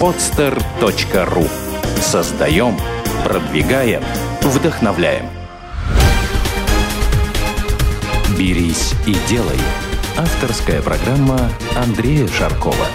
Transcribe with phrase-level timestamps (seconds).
[0.00, 1.48] podster.ru
[2.00, 2.76] Создаем,
[3.24, 4.02] продвигаем,
[4.42, 5.26] вдохновляем.
[8.38, 9.58] «Берись и делай»–
[10.16, 12.86] авторская программа Андрея Шаркова.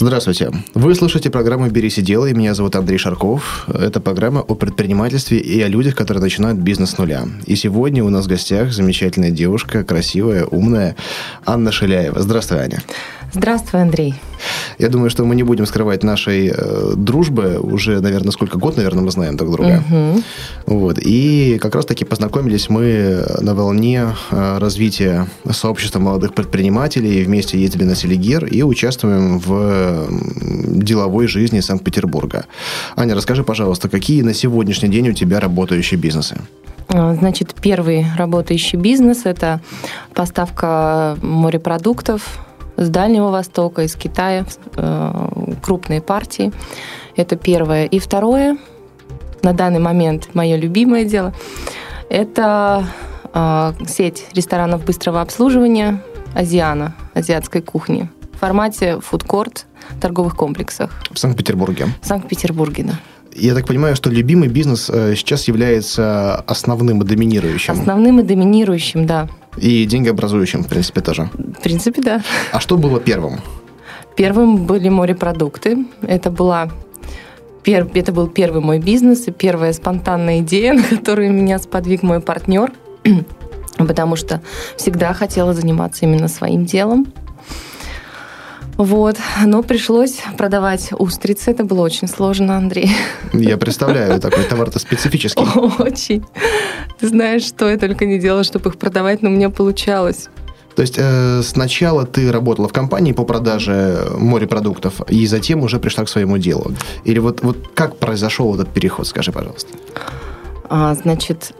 [0.00, 0.52] Здравствуйте.
[0.74, 2.32] Вы слушаете программу «Берись и делай».
[2.32, 3.66] Меня зовут Андрей Шарков.
[3.68, 7.24] Это программа о предпринимательстве и о людях, которые начинают бизнес с нуля.
[7.46, 10.94] И сегодня у нас в гостях замечательная девушка, красивая, умная
[11.44, 12.20] Анна Шиляева.
[12.22, 12.80] Здравствуй, Аня.
[13.32, 14.14] Здравствуй, Андрей.
[14.78, 17.58] Я думаю, что мы не будем скрывать нашей э, дружбы.
[17.60, 19.82] Уже, наверное, сколько год, наверное, мы знаем друг друга.
[19.90, 20.22] Угу.
[20.66, 20.98] Вот.
[20.98, 27.22] И как раз-таки познакомились мы на волне э, развития сообщества молодых предпринимателей.
[27.24, 30.08] Вместе ездили на Селигер и участвуем в
[30.82, 32.46] деловой жизни Санкт-Петербурга.
[32.96, 36.38] Аня, расскажи, пожалуйста, какие на сегодняшний день у тебя работающие бизнесы?
[36.88, 39.60] А, значит, первый работающий бизнес– это
[40.14, 42.22] поставка морепродуктов
[42.78, 46.52] с Дальнего Востока, из Китая, э, крупные партии.
[47.16, 47.84] Это первое.
[47.86, 48.56] И второе,
[49.42, 51.34] на данный момент мое любимое дело,
[52.08, 52.86] это
[53.34, 56.00] э, сеть ресторанов быстрого обслуживания
[56.34, 59.66] «Азиана», азиатской кухни в формате фудкорт
[60.00, 60.92] торговых комплексах.
[61.10, 61.86] В Санкт-Петербурге?
[62.00, 62.94] В Санкт-Петербурге, да.
[63.34, 67.74] Я так понимаю, что любимый бизнес э, сейчас является основным и доминирующим.
[67.74, 69.28] Основным и доминирующим, да.
[69.60, 71.30] И деньгообразующим, в принципе, тоже.
[71.34, 72.22] В принципе, да.
[72.52, 73.40] А что было первым?
[74.16, 75.86] Первым были морепродукты.
[76.02, 76.70] Это была
[77.64, 82.72] это был первый мой бизнес и первая спонтанная идея, на которую меня сподвиг мой партнер,
[83.76, 84.40] потому что
[84.76, 87.12] всегда хотела заниматься именно своим делом.
[88.78, 89.16] Вот.
[89.44, 91.50] Но пришлось продавать устрицы.
[91.50, 92.90] Это было очень сложно, Андрей.
[93.32, 95.44] Я представляю, такой товар-то специфический.
[95.82, 96.24] Очень.
[97.00, 100.28] Ты знаешь, что я только не делала, чтобы их продавать, но у меня получалось.
[100.76, 106.04] То есть э, сначала ты работала в компании по продаже морепродуктов, и затем уже пришла
[106.04, 106.72] к своему делу.
[107.02, 109.70] Или вот, вот как произошел этот переход, скажи, пожалуйста.
[110.70, 111.52] А, значит,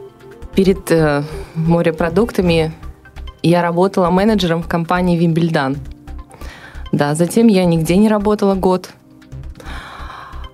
[0.55, 1.23] перед э,
[1.55, 2.71] морепродуктами
[3.43, 5.75] я работала менеджером в компании Вимбельдан.
[6.91, 8.89] Да, затем я нигде не работала год.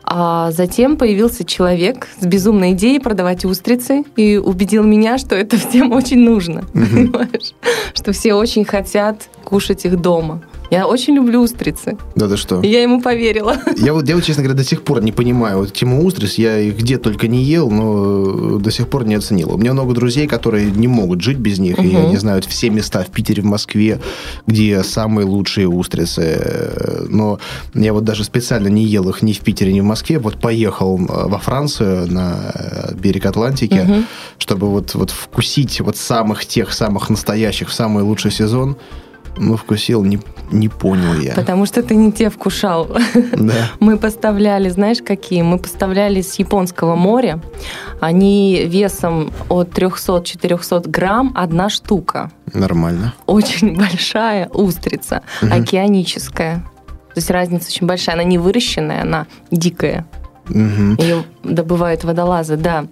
[0.04, 5.92] А затем появился человек с безумной идеей продавать устрицы и убедил меня, что это всем
[5.94, 6.60] очень нужно.
[6.60, 7.08] Mm-hmm.
[7.12, 7.54] Понимаешь?
[7.94, 10.42] Что все очень хотят кушать их дома.
[10.76, 11.98] Я очень люблю устрицы.
[12.16, 12.60] Да ты что?
[12.60, 13.56] И я ему поверила.
[13.78, 16.34] Я вот, я вот, честно говоря, до сих пор не понимаю вот тему устриц.
[16.34, 19.54] Я их где только не ел, но до сих пор не оценил.
[19.54, 21.80] У меня много друзей, которые не могут жить без них.
[21.80, 21.88] Угу.
[21.88, 24.02] И они знают все места в Питере, в Москве,
[24.48, 27.08] где самые лучшие устрицы.
[27.08, 27.40] Но
[27.74, 30.20] я вот даже специально не ел их ни в Питере, ни в Москве.
[30.20, 34.04] Вот поехал во Францию, на берег Атлантики, угу.
[34.40, 38.76] чтобы вот, вот вкусить вот самых тех, самых настоящих в самый лучший сезон.
[39.38, 40.20] Ну, вкусил, не,
[40.52, 41.34] не понял я.
[41.34, 42.88] Потому что ты не те вкушал.
[43.38, 43.54] Да.
[43.80, 45.42] Мы поставляли, знаешь, какие?
[45.42, 47.40] Мы поставляли с Японского моря.
[48.00, 52.32] Они весом от 300-400 грамм одна штука.
[52.54, 53.14] Нормально.
[53.26, 55.54] Очень большая устрица, угу.
[55.54, 56.58] океаническая.
[57.14, 58.16] То есть разница очень большая.
[58.16, 60.06] Она не выращенная, она дикая.
[60.50, 61.02] Угу.
[61.02, 62.86] Ее добывают водолазы, да.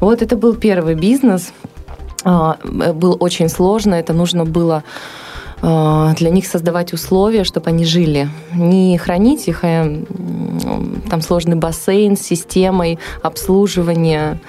[0.00, 1.52] Вот это был первый бизнес.
[2.24, 3.94] А, был очень сложно.
[3.94, 5.23] Это нужно было Э,
[5.64, 8.28] для них создавать условия, чтобы они жили.
[8.52, 10.04] Не хранить их, а
[11.08, 14.40] там сложный бассейн с системой обслуживания.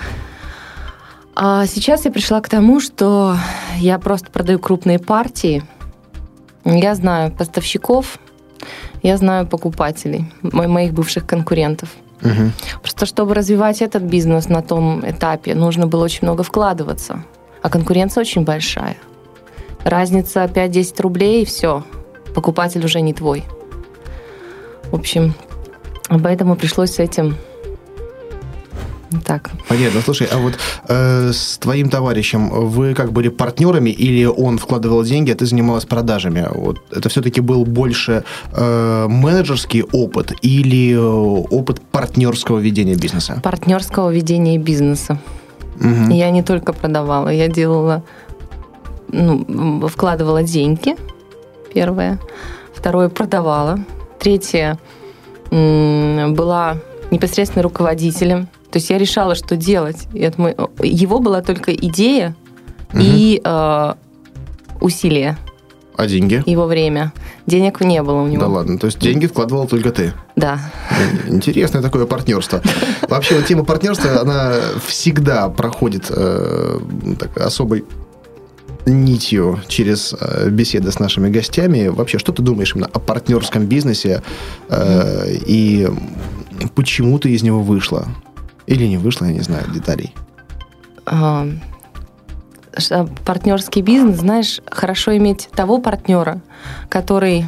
[1.33, 3.37] А сейчас я пришла к тому, что
[3.77, 5.63] я просто продаю крупные партии.
[6.65, 8.19] Я знаю поставщиков,
[9.01, 11.89] я знаю покупателей, моих бывших конкурентов.
[12.21, 12.51] Угу.
[12.81, 17.23] Просто чтобы развивать этот бизнес на том этапе, нужно было очень много вкладываться.
[17.61, 18.97] А конкуренция очень большая.
[19.85, 21.83] Разница 5-10 рублей, и все.
[22.33, 23.45] Покупатель уже не твой.
[24.91, 25.33] В общем,
[26.09, 27.35] поэтому пришлось с этим
[29.25, 29.49] так.
[29.67, 30.01] Понятно.
[30.01, 30.53] Слушай, а вот
[30.87, 35.85] э, с твоим товарищем вы как были партнерами или он вкладывал деньги, а ты занималась
[35.85, 36.47] продажами?
[36.53, 38.23] Вот это все-таки был больше
[38.53, 43.39] э, менеджерский опыт или опыт партнерского ведения бизнеса?
[43.43, 45.17] Партнерского ведения бизнеса.
[45.79, 46.13] Угу.
[46.13, 48.03] Я не только продавала, я делала
[49.07, 50.95] ну, вкладывала деньги,
[51.73, 52.19] первое.
[52.73, 53.79] Второе, продавала.
[54.19, 54.79] Третье,
[55.49, 56.77] была
[57.11, 58.47] непосредственно руководителем.
[58.71, 60.07] То есть я решала, что делать.
[60.37, 60.55] Мой...
[60.81, 62.35] Его была только идея
[62.91, 62.99] угу.
[63.01, 63.93] и э,
[64.81, 65.37] усилия.
[65.95, 66.43] А деньги?
[66.45, 67.13] Его время.
[67.45, 68.41] Денег не было у него.
[68.41, 70.13] Да ладно, то есть деньги вкладывала только ты?
[70.35, 70.59] Да.
[71.27, 72.61] Интересное такое партнерство.
[73.07, 74.55] Вообще, вот тема партнерства, она
[74.85, 76.79] всегда проходит э,
[77.17, 77.85] так, особой
[78.85, 81.87] нитью через э, беседы с нашими гостями.
[81.87, 84.21] Вообще, что ты думаешь именно о партнерском бизнесе
[84.69, 85.87] э, и
[86.75, 88.07] почему ты из него вышла?
[88.67, 90.13] Или не вышла, я не знаю, деталей.
[91.05, 91.47] А,
[93.25, 96.41] партнерский бизнес, знаешь, хорошо иметь того партнера,
[96.89, 97.45] который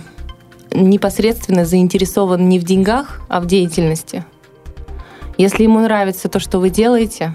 [0.72, 4.26] непосредственно заинтересован не в деньгах, а в деятельности.
[5.38, 7.34] Если ему нравится то, что вы делаете,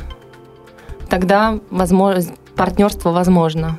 [1.08, 3.78] тогда возможно, партнерство возможно.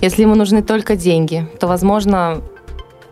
[0.00, 2.42] Если ему нужны только деньги, то, возможно,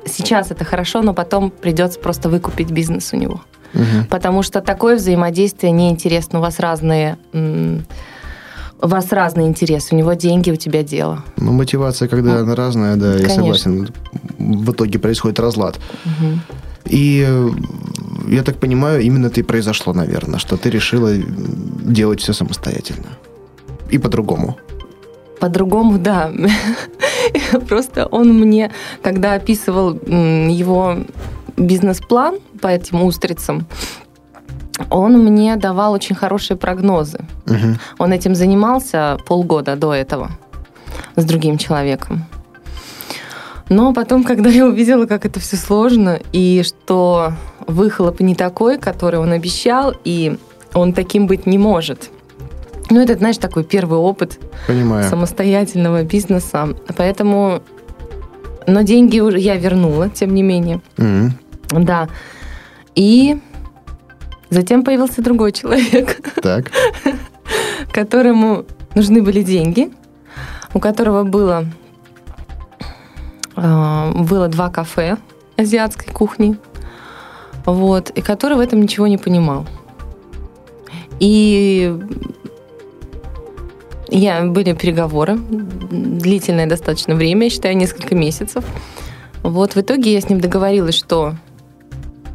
[0.05, 3.41] сейчас это хорошо, но потом придется просто выкупить бизнес у него.
[3.75, 4.07] Угу.
[4.11, 6.39] Потому что такое взаимодействие неинтересно.
[6.39, 7.19] У вас разные
[8.83, 9.95] у вас разные интересы.
[9.95, 11.25] У него деньги, у тебя дело.
[11.37, 13.29] Ну, мотивация, когда ну, она разная, да, Конечно.
[13.29, 13.89] я согласен.
[14.39, 15.79] В итоге происходит разлад.
[16.05, 16.59] Угу.
[16.87, 17.51] И э,
[18.29, 23.07] я так понимаю, именно это и произошло, наверное, что ты решила делать все самостоятельно.
[23.89, 24.57] И по-другому.
[25.43, 26.31] По-другому, да.
[27.69, 28.71] Просто он мне,
[29.03, 30.99] когда описывал его
[31.57, 33.67] бизнес-план по этим устрицам,
[34.89, 37.19] он мне давал очень хорошие прогнозы.
[37.47, 37.77] Угу.
[37.99, 40.31] Он этим занимался полгода до этого
[41.17, 42.25] с другим человеком.
[43.69, 47.33] Но потом, когда я увидела, как это все сложно, и что
[47.67, 50.39] выхлоп не такой, который он обещал, и
[50.73, 52.11] он таким быть не может.
[52.93, 55.09] Ну, это, знаешь, такой первый опыт Понимаю.
[55.09, 56.69] самостоятельного бизнеса.
[56.97, 57.63] Поэтому...
[58.67, 60.81] Но деньги уже я вернула, тем не менее.
[60.99, 61.31] Mm-hmm.
[61.71, 62.09] Да.
[62.95, 63.39] И
[64.53, 66.67] Затем появился другой человек, так.
[67.91, 69.91] которому нужны были деньги,
[70.75, 71.65] у которого было,
[73.57, 75.17] а, было два кафе
[75.57, 76.59] азиатской кухни,
[77.65, 79.67] вот, и который в этом ничего не понимал.
[81.19, 81.99] И
[84.13, 88.65] я, были переговоры, длительное достаточно время, я считаю, несколько месяцев.
[89.43, 91.35] Вот в итоге я с ним договорилась, что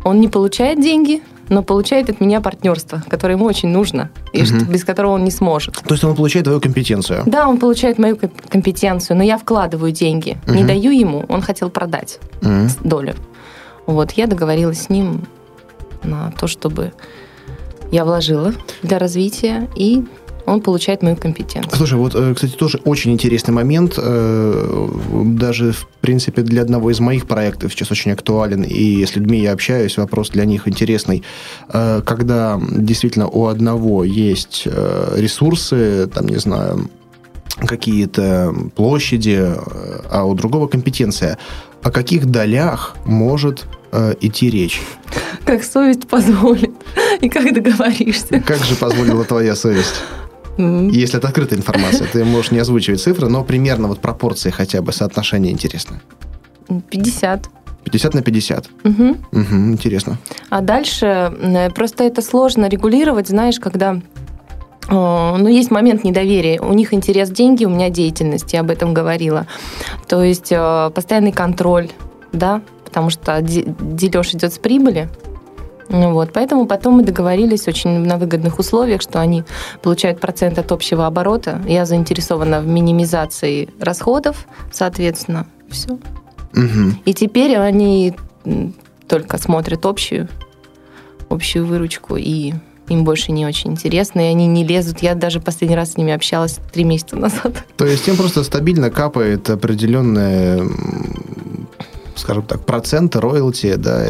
[0.03, 4.65] он не получает деньги, но получает от меня партнерство, которое ему очень нужно, и угу.
[4.69, 5.75] без которого он не сможет.
[5.75, 7.23] То есть он получает твою компетенцию?
[7.25, 8.17] Да, он получает мою
[8.49, 10.55] компетенцию, но я вкладываю деньги, угу.
[10.55, 12.69] не даю ему, он хотел продать угу.
[12.83, 13.15] долю.
[13.85, 15.25] Вот, я договорилась с ним
[16.03, 16.91] на то, чтобы
[17.91, 18.53] я вложила
[18.83, 20.03] для развития, и
[20.47, 21.75] он получает мою компетенцию.
[21.75, 23.95] Слушай, вот, э, кстати, тоже очень интересный момент.
[23.97, 24.87] Э,
[25.25, 29.51] даже, в принципе, для одного из моих проектов сейчас очень актуален, и с людьми я
[29.51, 31.23] общаюсь, вопрос для них интересный.
[31.73, 34.67] Э, когда действительно у одного есть
[35.17, 36.89] ресурсы, там, не знаю,
[37.67, 39.53] какие-то площади,
[40.09, 41.37] а у другого компетенция.
[41.83, 43.65] О каких долях может
[44.21, 44.81] идти речь?
[45.45, 46.71] Как совесть позволит
[47.21, 48.39] и как договоришься.
[48.45, 50.03] Как же позволила твоя совесть?
[50.57, 50.89] Mm-hmm.
[50.91, 54.91] Если это открытая информация, ты можешь не озвучивать цифры, но примерно вот пропорции хотя бы,
[54.91, 56.01] соотношение интересно.
[56.89, 57.49] 50.
[57.83, 58.69] 50 на 50.
[58.83, 59.03] Угу.
[59.31, 60.17] Угу, интересно.
[60.49, 61.31] А дальше
[61.73, 64.01] просто это сложно регулировать, знаешь, когда
[64.89, 66.61] ну, есть момент недоверия.
[66.61, 69.45] У них интерес деньги, у меня деятельность, я об этом говорила.
[70.07, 71.89] То есть э, постоянный контроль,
[72.31, 75.09] да, потому что дележ идет с прибыли,
[75.89, 79.43] вот, поэтому потом мы договорились очень на выгодных условиях, что они
[79.81, 81.61] получают процент от общего оборота.
[81.67, 85.93] Я заинтересована в минимизации расходов, соответственно, все.
[86.53, 87.01] Угу.
[87.05, 88.15] И теперь они
[89.07, 90.27] только смотрят общую,
[91.29, 92.53] общую выручку, и
[92.89, 94.99] им больше не очень интересно, и они не лезут.
[94.99, 97.65] Я даже последний раз с ними общалась три месяца назад.
[97.75, 100.69] То есть им просто стабильно капает определенные,
[102.15, 104.05] скажем так, проценты, роялти, да,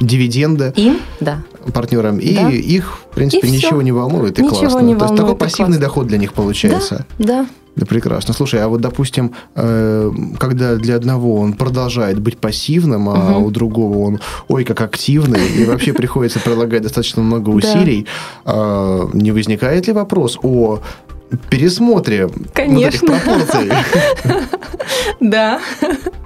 [0.00, 1.42] дивиденды им, да.
[1.72, 2.50] партнерам, и да.
[2.50, 3.82] их, в принципе, и ничего все.
[3.82, 4.80] не волнует, и ничего классно.
[4.80, 5.86] Не волнует, То есть такой пассивный классно.
[5.86, 7.06] доход для них получается.
[7.18, 7.46] Да, да.
[7.74, 8.34] Да, прекрасно.
[8.34, 13.46] Слушай, а вот, допустим, э, когда для одного он продолжает быть пассивным, а угу.
[13.46, 18.06] у другого он, ой, как активный, и вообще приходится прилагать достаточно много усилий,
[18.44, 20.80] а, не возникает ли вопрос о
[21.48, 23.08] пересмотре Конечно.
[23.08, 23.72] вот этих пропорций?
[25.20, 25.60] Да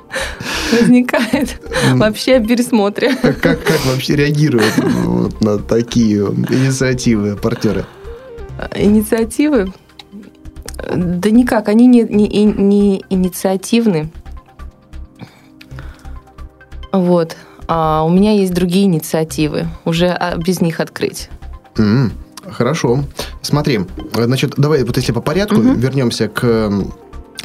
[0.73, 1.61] возникает
[1.95, 3.15] вообще пересмотре.
[3.17, 7.85] Как, как, как вообще реагируют вот на такие инициативы партнеры?
[8.75, 9.73] Инициативы?
[10.95, 14.11] Да никак, они не, не, не инициативны.
[16.93, 17.37] Вот.
[17.69, 19.67] А у меня есть другие инициативы.
[19.85, 21.29] Уже а, без них открыть.
[21.75, 22.11] Mm,
[22.51, 23.05] хорошо.
[23.43, 23.81] Смотри,
[24.15, 25.73] значит, давай вот если по порядку угу.
[25.75, 26.71] вернемся к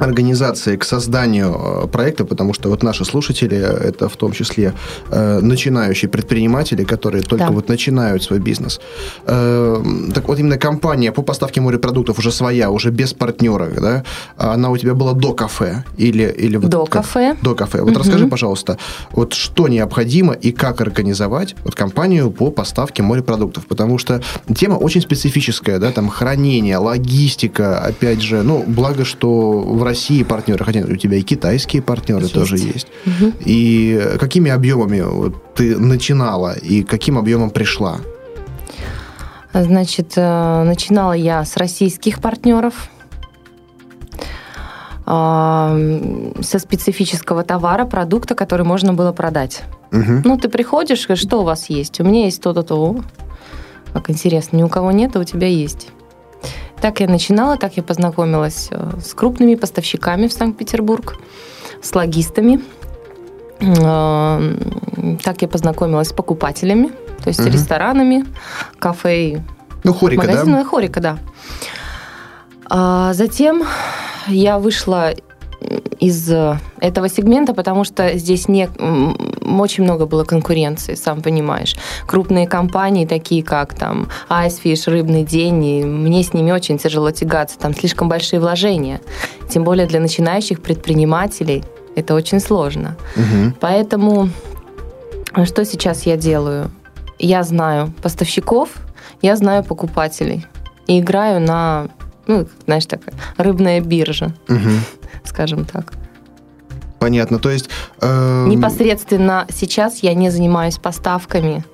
[0.01, 4.73] организации к созданию э, проекта, потому что вот наши слушатели, это в том числе
[5.11, 7.51] э, начинающие предприниматели, которые только да.
[7.51, 8.81] вот начинают свой бизнес.
[9.27, 14.03] Э, так вот именно компания по поставке морепродуктов уже своя, уже без партнера, да?
[14.37, 17.35] Она у тебя была до кафе или или вот до как, кафе?
[17.41, 17.81] До кафе.
[17.81, 17.99] Вот угу.
[17.99, 18.77] расскажи, пожалуйста,
[19.11, 24.21] вот что необходимо и как организовать вот компанию по поставке морепродуктов, потому что
[24.55, 30.63] тема очень специфическая, да, там хранение, логистика, опять же, ну благо что в России партнеры,
[30.63, 32.33] хотя у тебя и китайские партнеры есть.
[32.33, 32.87] тоже есть.
[33.05, 33.33] Угу.
[33.41, 37.99] И какими объемами вот, ты начинала и каким объемом пришла?
[39.53, 42.89] Значит, э, начинала я с российских партнеров,
[45.03, 49.63] со специфического товара, продукта, который можно было продать.
[49.91, 50.21] Угу.
[50.23, 51.99] Ну, ты приходишь, что у вас есть?
[51.99, 53.03] У меня есть то-то, то.
[53.91, 55.89] Как интересно, ни у кого нет, а у тебя есть.
[56.81, 61.15] Так я начинала, так я познакомилась э, с крупными поставщиками в Санкт-Петербург,
[61.81, 62.59] с логистами.
[63.59, 64.55] Э,
[65.23, 66.89] так я познакомилась с покупателями,
[67.23, 67.49] то есть угу.
[67.49, 68.25] ресторанами,
[68.79, 69.43] кафе,
[69.83, 70.65] ну, хорика, магазины, да?
[70.65, 71.17] хорика, да.
[72.67, 73.63] А затем
[74.27, 75.11] я вышла
[75.99, 76.31] из
[76.79, 78.67] этого сегмента, потому что здесь не,
[79.43, 81.75] очень много было конкуренции, сам понимаешь.
[82.05, 87.57] Крупные компании, такие как там Icefish, Рыбный день, и мне с ними очень тяжело тягаться,
[87.57, 89.01] там слишком большие вложения.
[89.49, 91.63] Тем более для начинающих предпринимателей
[91.95, 92.97] это очень сложно.
[93.15, 93.55] Угу.
[93.59, 94.29] Поэтому
[95.45, 96.71] что сейчас я делаю?
[97.19, 98.69] Я знаю поставщиков,
[99.21, 100.45] я знаю покупателей
[100.87, 101.89] и играю на
[102.27, 104.69] ну, знаешь, такая рыбная биржа, угу.
[105.23, 105.93] скажем так.
[107.01, 107.67] Понятно, то есть...
[107.99, 108.45] Э...
[108.47, 111.65] Непосредственно сейчас я не занимаюсь поставками.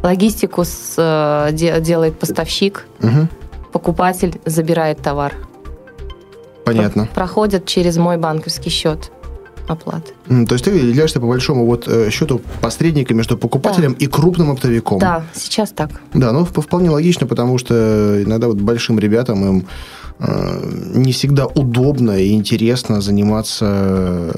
[0.00, 3.26] Логистику с, э, делает поставщик, угу.
[3.72, 5.32] покупатель забирает товар.
[6.64, 7.08] Понятно.
[7.12, 9.10] Проходят через мой банковский счет
[9.66, 10.12] оплаты.
[10.28, 14.04] То есть ты являешься по большому вот э, счету посредником между покупателем да.
[14.04, 15.00] и крупным оптовиком.
[15.00, 15.90] Да, сейчас так.
[16.12, 19.66] Да, ну вполне логично, потому что иногда вот большим ребятам им
[20.18, 24.32] не всегда удобно и интересно заниматься э,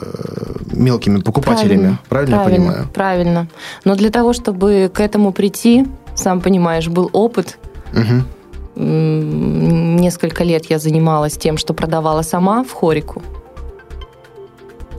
[0.73, 1.99] мелкими покупателями.
[2.09, 2.88] Правильно, правильно, правильно я понимаю?
[2.95, 3.49] Правильно.
[3.85, 7.59] Но для того, чтобы к этому прийти, сам понимаешь, был опыт.
[7.92, 8.83] Угу.
[8.83, 13.23] Несколько лет я занималась тем, что продавала сама в хорику.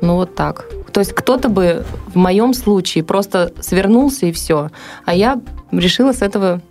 [0.01, 0.67] Ну вот так.
[0.93, 4.69] То есть кто-то бы в моем случае просто свернулся и все,
[5.05, 5.39] а я
[5.72, 6.62] решила с этого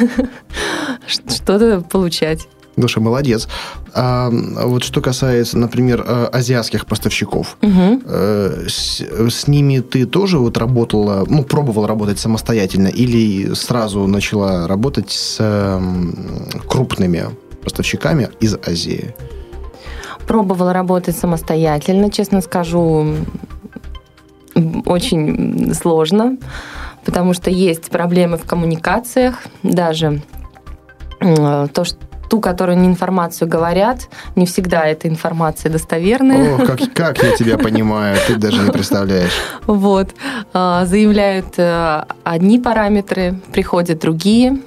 [1.06, 2.48] что-то получать.
[2.76, 3.48] Душа, молодец.
[3.92, 8.00] А вот что касается, например, э, азиатских поставщиков, угу.
[8.06, 15.10] с, с ними ты тоже вот работала, ну, пробовала работать самостоятельно или сразу начала работать
[15.12, 15.80] с
[16.68, 17.26] крупными
[17.62, 19.14] поставщиками из Азии?
[20.26, 23.14] Пробовала работать самостоятельно, честно скажу,
[24.86, 26.38] очень сложно,
[27.04, 30.22] потому что есть проблемы в коммуникациях, даже
[31.20, 31.96] то, что
[32.34, 36.56] ту, которую информацию говорят, не всегда эта информация достоверная.
[36.56, 39.30] О, как, как я тебя понимаю, ты даже не представляешь.
[39.66, 40.08] Вот.
[40.52, 44.58] А, заявляют э, одни параметры, приходят другие.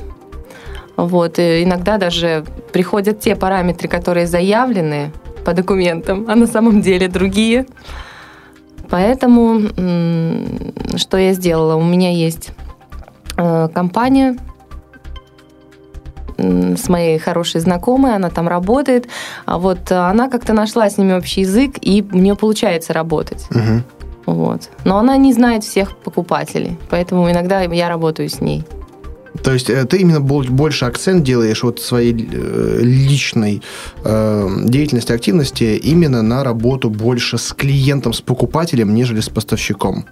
[0.96, 1.40] Вот.
[1.40, 5.12] И иногда даже приходят те параметры, которые заявлены,
[5.44, 7.66] по документам, а на самом деле другие.
[8.90, 9.60] Поэтому
[10.96, 11.76] что я сделала?
[11.76, 12.52] У меня есть
[13.36, 14.38] э, компания
[16.38, 19.08] с моей хорошей знакомой, она там работает.
[19.46, 23.46] А вот она как-то нашла с ними общий язык, и у нее получается работать.
[23.52, 24.34] Угу.
[24.34, 24.70] Вот.
[24.84, 28.64] Но она не знает всех покупателей, поэтому иногда я работаю с ней.
[29.44, 33.62] То есть э, ты именно больше акцент делаешь вот своей э, личной
[34.04, 40.06] э, деятельности, активности именно на работу больше с клиентом, с покупателем, нежели с поставщиком.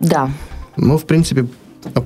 [0.00, 0.30] Да.
[0.76, 1.46] Ну, в принципе,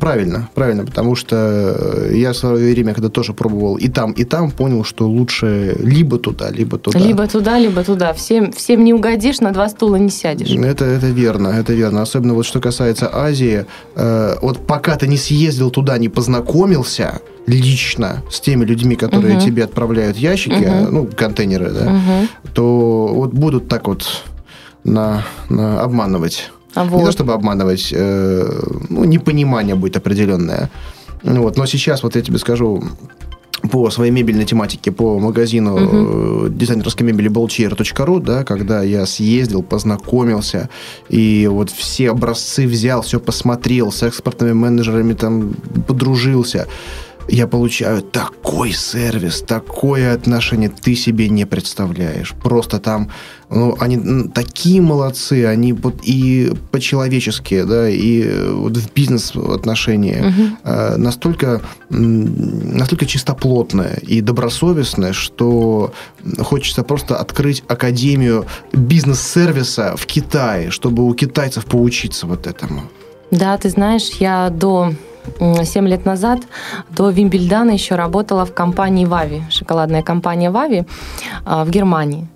[0.00, 4.24] Правильно, правильно, потому что э, я в свое время, когда тоже пробовал и там, и
[4.24, 6.98] там, понял, что лучше либо туда, либо туда.
[6.98, 8.12] Либо туда, либо туда.
[8.12, 10.50] Всем, всем не угодишь, на два стула не сядешь.
[10.50, 12.02] Это, это верно, это верно.
[12.02, 13.66] Особенно вот что касается Азии.
[13.96, 19.44] Э, вот пока ты не съездил туда, не познакомился лично с теми людьми, которые угу.
[19.44, 20.92] тебе отправляют ящики, угу.
[20.92, 22.50] ну, контейнеры, да, угу.
[22.54, 24.24] то вот будут так вот
[24.84, 26.50] на, на обманывать.
[26.74, 26.98] А вот.
[26.98, 30.70] Не то чтобы обманывать, э, ну, непонимание будет определенное.
[31.22, 31.56] Вот.
[31.56, 32.82] Но сейчас, вот я тебе скажу,
[33.70, 36.48] по своей мебельной тематике, по магазину угу.
[36.48, 40.68] дизайнерской мебели bolchair.ru, да, когда я съездил, познакомился,
[41.08, 45.54] и вот все образцы взял, все посмотрел, с экспортными менеджерами там
[45.86, 46.66] подружился.
[47.28, 52.34] Я получаю такой сервис, такое отношение, ты себе не представляешь.
[52.42, 53.10] Просто там,
[53.50, 60.56] ну, они такие молодцы, они вот и по-человечески, да, и вот в бизнес-отношении угу.
[60.64, 65.92] э, настолько, настолько чистоплотное и добросовестное, что
[66.40, 72.82] хочется просто открыть академию бизнес-сервиса в Китае, чтобы у китайцев поучиться вот этому.
[73.30, 74.92] Да, ты знаешь, я до
[75.38, 76.40] 7 лет назад
[76.90, 80.84] до Вимбельдана еще работала в компании Вави, шоколадная компания Вави
[81.44, 82.28] в Германии.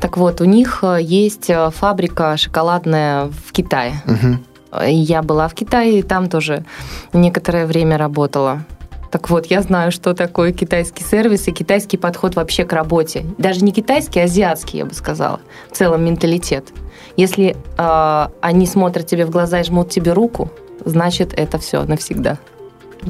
[0.00, 3.94] Так вот, у них э, есть э, фабрика шоколадная в Китае.
[4.06, 4.84] Угу.
[4.86, 6.64] Я была в Китае, и там тоже
[7.12, 8.64] некоторое время работала.
[9.10, 13.24] Так вот, я знаю, что такое китайский сервис и китайский подход вообще к работе.
[13.38, 15.40] Даже не китайский, а азиатский, я бы сказала.
[15.72, 16.68] В целом менталитет.
[17.16, 20.50] Если э, они смотрят тебе в глаза и жмут тебе руку,
[20.84, 22.38] значит, это все навсегда.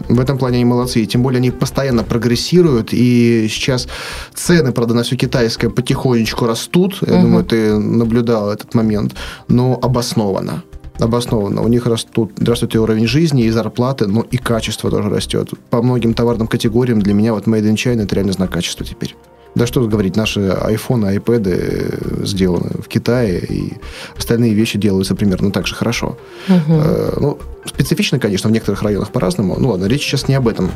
[0.09, 1.01] В этом плане они молодцы.
[1.01, 2.93] И тем более они постоянно прогрессируют.
[2.93, 3.89] И сейчас
[4.35, 6.99] цены, правда, на все китайское потихонечку растут.
[7.07, 7.23] Я угу.
[7.23, 9.15] думаю, ты наблюдал этот момент.
[9.49, 10.63] Но обоснованно.
[10.99, 11.63] Обоснованно.
[11.63, 15.51] У них растут, растет и уровень жизни, и зарплаты, но и качество тоже растет.
[15.71, 19.15] По многим товарным категориям для меня вот Made in China это реально знак качества теперь.
[19.55, 23.73] Да что говорить, наши айфоны, айпэды э, сделаны в Китае, и
[24.17, 26.17] остальные вещи делаются примерно так же хорошо.
[26.49, 26.75] Угу.
[27.21, 29.57] Ну, специфично, конечно, в некоторых районах по-разному.
[29.59, 30.71] Ну ладно, речь сейчас не об этом.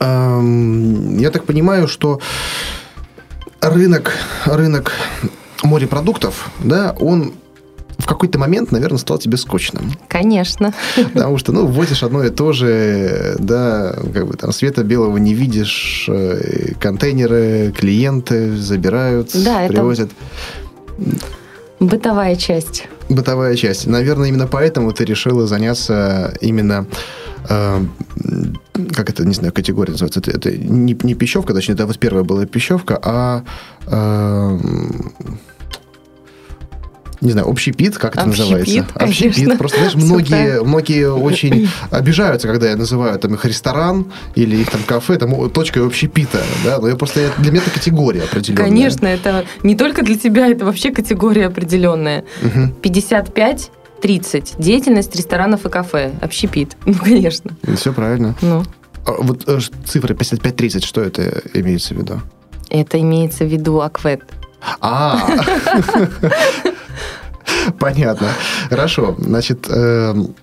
[0.00, 2.20] Эм, я так понимаю, что
[3.60, 4.12] рынок,
[4.44, 4.92] рынок
[5.62, 7.32] морепродуктов, да, он
[8.02, 9.92] в какой-то момент, наверное, стал тебе скучным.
[10.08, 10.74] Конечно.
[10.96, 15.34] Потому что, ну, возишь одно и то же, да, как бы там света белого не
[15.34, 20.10] видишь, э, контейнеры, клиенты забирают, да, привозят.
[20.98, 21.26] Это
[21.78, 22.88] бытовая часть.
[23.08, 23.86] Бытовая часть.
[23.86, 26.86] Наверное, именно поэтому ты решила заняться именно
[27.48, 27.84] э,
[28.94, 32.24] как это, не знаю, категория называется, это, это не, не пищевка, точнее, это вот первая
[32.24, 33.44] была пищевка, а
[33.86, 34.58] э,
[37.22, 38.86] не знаю, общепит, как это общепит, называется?
[38.94, 39.28] Конечно.
[39.28, 39.58] Общепит.
[39.58, 44.82] Просто, знаешь, многие, многие очень обижаются, когда я называю там их ресторан или их там
[44.82, 48.64] кафе, там точкой общепита, да, но я просто, для меня это категория определенная.
[48.64, 52.24] Конечно, это не только для тебя, это вообще категория определенная.
[52.42, 52.74] Угу.
[52.82, 53.70] 55
[54.02, 54.54] 30.
[54.58, 56.12] Деятельность ресторанов и кафе.
[56.20, 56.76] Общепит.
[56.84, 57.52] Ну, конечно.
[57.76, 58.34] Все правильно.
[58.42, 58.64] Ну.
[59.06, 62.20] А вот э, цифры 55-30, что это имеется в виду?
[62.68, 64.22] Это имеется в виду аквет.
[64.80, 65.18] А,
[67.78, 68.28] Понятно.
[68.68, 69.14] Хорошо.
[69.18, 70.34] Значит, эм,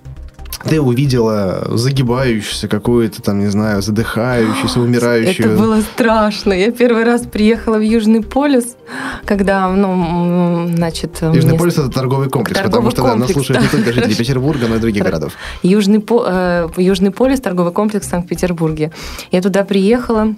[0.64, 5.52] ты увидела загибающуюся какую-то там, не знаю, задыхающуюся, умирающую.
[5.52, 6.52] Это было страшно.
[6.52, 8.76] Я первый раз приехала в Южный полюс,
[9.24, 11.22] когда, ну, значит...
[11.22, 13.78] Южный полюс– это торговый комплекс, торговый потому что комплекс, да, нас слушают да.
[13.78, 15.32] не только жители Петербурга, но и других городов.
[15.62, 18.92] Южный, э, Южный полюс– торговый комплекс в Санкт-Петербурге.
[19.30, 20.34] Я туда приехала,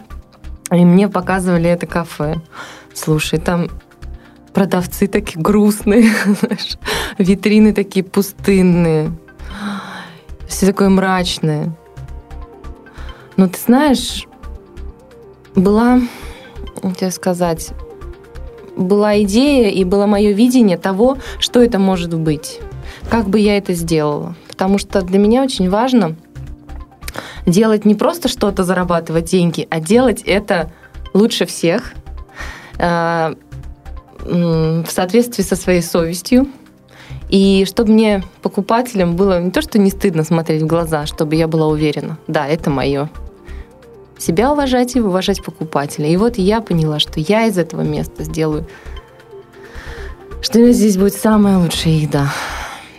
[0.71, 2.37] и мне показывали это кафе.
[2.95, 3.69] Слушай, там
[4.53, 6.11] продавцы такие грустные,
[7.19, 9.13] витрины такие пустынные,
[10.47, 11.75] все такое мрачное.
[13.37, 14.27] Но ты знаешь,
[15.55, 16.01] была,
[16.97, 17.73] тебе сказать,
[18.77, 22.61] была идея и было мое видение того, что это может быть.
[23.11, 24.35] Как бы я это сделала.
[24.49, 26.17] Потому что для меня очень важно
[27.47, 30.71] делать не просто что-то, зарабатывать деньги, а делать это
[31.13, 31.95] лучше всех,
[32.79, 33.35] э,
[34.25, 36.49] в соответствии со своей совестью.
[37.29, 41.49] И чтобы мне, покупателям, было не то, что не стыдно смотреть в глаза, чтобы я
[41.49, 43.09] была уверена, да, это мое.
[44.19, 46.09] Себя уважать и уважать покупателя.
[46.09, 48.67] И вот я поняла, что я из этого места сделаю,
[50.43, 52.33] что здесь будет самая лучшая еда.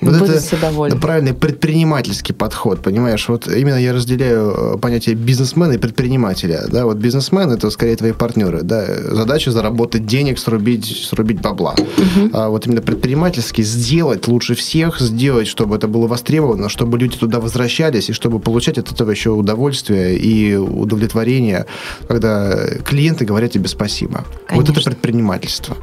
[0.04, 0.98] Вот Буду это довольна.
[0.98, 3.28] правильный предпринимательский подход, понимаешь?
[3.30, 6.66] Вот именно я разделяю э, понятие бизнесмена и предпринимателя.
[6.70, 6.86] Да?
[6.86, 8.62] Вот бизнесмен– это скорее твои партнеры.
[8.64, 8.86] Да?
[8.86, 11.76] Задача заработать денег, срубить, срубить бабла.
[11.78, 12.30] Угу.
[12.34, 17.40] А вот именно предпринимательский– сделать лучше всех, сделать, чтобы это было востребовано, чтобы люди туда
[17.40, 21.66] возвращались, и чтобы получать от этого еще удовольствие и удовлетворение,
[22.08, 24.26] когда клиенты говорят тебе спасибо.
[24.48, 24.74] Конечно.
[24.74, 25.78] Вот это предпринимательство.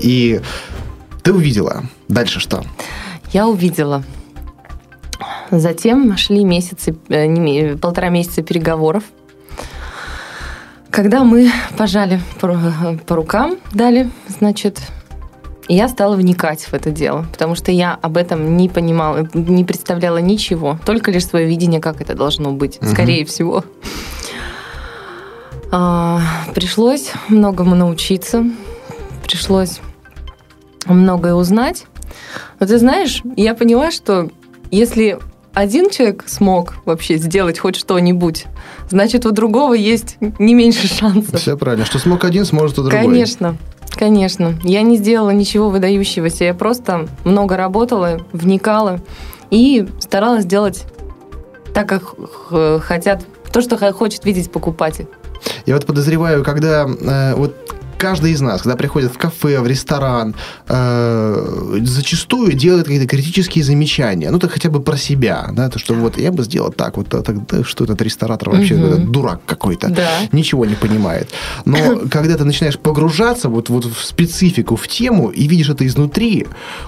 [0.00, 0.40] И
[1.22, 1.84] ты увидела.
[2.08, 2.64] Дальше что?
[3.36, 4.02] Я увидела.
[5.50, 9.04] Затем шли месяцы, э, полтора месяца переговоров.
[10.90, 14.80] Когда мы пожали по, рукам, дали, значит,
[15.68, 20.16] я стала вникать в это дело, потому что я об этом не понимала, не представляла
[20.16, 22.86] ничего, только лишь свое видение, как это должно быть, угу.
[22.86, 23.64] скорее всего.
[25.70, 26.22] А,
[26.54, 28.44] пришлось многому научиться,
[29.24, 29.80] пришлось
[30.86, 31.84] многое узнать.
[32.60, 34.30] Но ты знаешь, я поняла, что
[34.70, 35.18] если
[35.54, 38.44] один человек смог вообще сделать хоть что-нибудь,
[38.90, 41.40] значит, у другого есть не меньше шансов.
[41.40, 41.86] Все правильно.
[41.86, 43.00] Что смог один, сможет и другой.
[43.00, 43.56] Конечно.
[43.90, 44.54] Конечно.
[44.62, 46.44] Я не сделала ничего выдающегося.
[46.44, 49.00] Я просто много работала, вникала
[49.50, 50.84] и старалась делать
[51.72, 55.06] так, как хотят, то, что хочет видеть покупатель.
[55.64, 57.54] Я вот подозреваю, когда э, вот
[57.98, 60.34] каждый из нас, когда приходит в кафе, в ресторан,
[60.68, 64.30] э, зачастую делает какие-то критические замечания.
[64.30, 67.08] Ну, так хотя бы про себя, да, то, что вот я бы сделал так, вот
[67.08, 69.12] так, да, что этот ресторатор вообще угу.
[69.12, 70.08] дурак какой-то, да.
[70.32, 71.28] ничего не понимает.
[71.64, 71.76] Но
[72.10, 76.46] когда ты начинаешь погружаться вот, вот в специфику, в тему, и видишь это изнутри,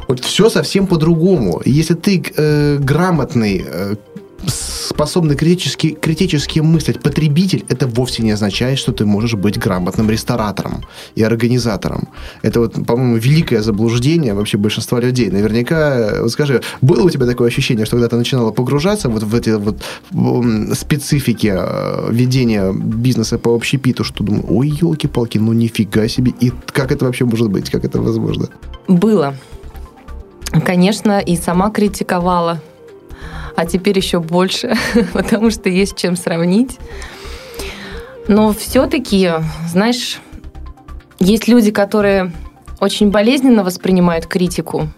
[0.08, 1.62] вот все совсем по-другому.
[1.64, 3.96] Если ты э, грамотный э,
[4.46, 10.84] способный критически, критически мыслить потребитель, это вовсе не означает, что ты можешь быть грамотным ресторатором
[11.14, 12.08] и организатором.
[12.42, 15.30] Это вот, по-моему, великое заблуждение вообще большинства людей.
[15.30, 19.34] Наверняка, вот скажи, было у тебя такое ощущение, что когда ты начинала погружаться вот в
[19.34, 19.82] эти вот
[20.74, 26.92] специфики э, ведения бизнеса по общепиту, что думаю, ой, елки-палки, ну нифига себе, и как
[26.92, 28.48] это вообще может быть, как это возможно?
[28.88, 29.34] Было.
[30.64, 32.60] Конечно, и сама критиковала
[33.56, 34.74] а теперь еще больше,
[35.12, 36.78] потому что есть чем сравнить.
[38.28, 39.30] Но все-таки,
[39.68, 40.20] знаешь,
[41.18, 42.32] есть люди, которые
[42.78, 44.88] очень болезненно воспринимают критику,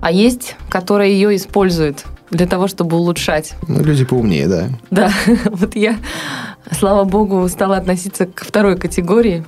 [0.00, 3.54] а есть, которые ее используют для того, чтобы улучшать.
[3.66, 4.68] Ну, люди поумнее, да.
[4.90, 5.12] Да,
[5.46, 5.98] вот я,
[6.70, 9.44] слава богу, стала относиться к второй категории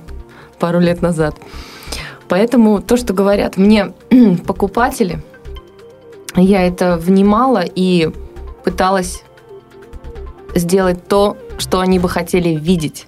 [0.59, 1.35] пару лет назад.
[2.27, 3.93] Поэтому то, что говорят мне
[4.45, 5.21] покупатели–
[6.35, 8.09] я это внимала и
[8.63, 9.23] пыталась
[10.55, 13.07] сделать то, что они бы хотели видеть.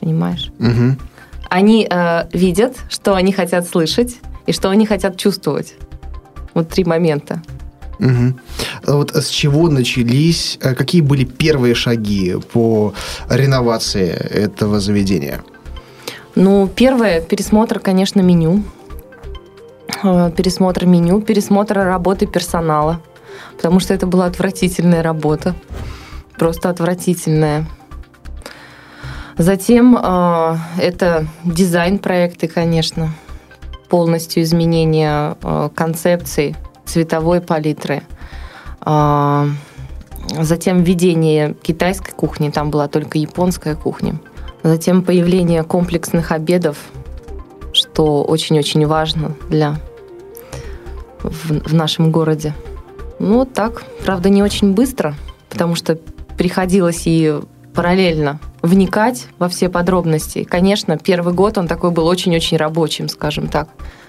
[0.00, 0.50] Понимаешь?
[0.58, 0.96] Угу.
[1.48, 5.74] Они э, видят, что они хотят слышать и что они хотят чувствовать.
[6.54, 7.42] Вот три момента.
[7.98, 8.34] Угу.
[8.86, 12.94] Вот с чего начались, э, какие были первые шаги по
[13.28, 15.42] реновации этого заведения?
[16.34, 18.62] Ну, первое, пересмотр, конечно, меню.
[20.02, 23.00] Э, пересмотр меню, пересмотр работы персонала,
[23.56, 25.54] потому что это была отвратительная работа,
[26.38, 27.66] просто отвратительная.
[29.36, 33.10] Затем э, это дизайн-проекты, конечно,
[33.88, 38.02] полностью изменение э, концепции цветовой палитры.
[38.84, 39.46] Э,
[40.40, 44.20] затем введение китайской кухни, там была только японская кухня.
[44.62, 46.76] Затем появление комплексных обедов
[47.72, 49.76] что очень-очень важно для
[51.22, 52.54] в, в нашем городе.
[53.18, 53.84] Ну, так.
[54.04, 55.14] Правда, не очень быстро,
[55.48, 55.98] потому что
[56.36, 57.40] приходилось и
[57.74, 60.44] параллельно вникать во все подробности.
[60.44, 63.68] Конечно, первый год он такой был очень-очень рабочим, скажем так.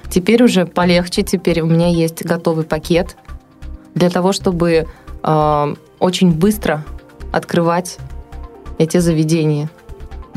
[0.10, 3.16] Теперь уже полегче, теперь у меня есть готовый пакет
[3.94, 4.88] для того, чтобы
[5.24, 6.84] э, очень быстро
[7.32, 7.98] открывать
[8.80, 9.70] эти заведения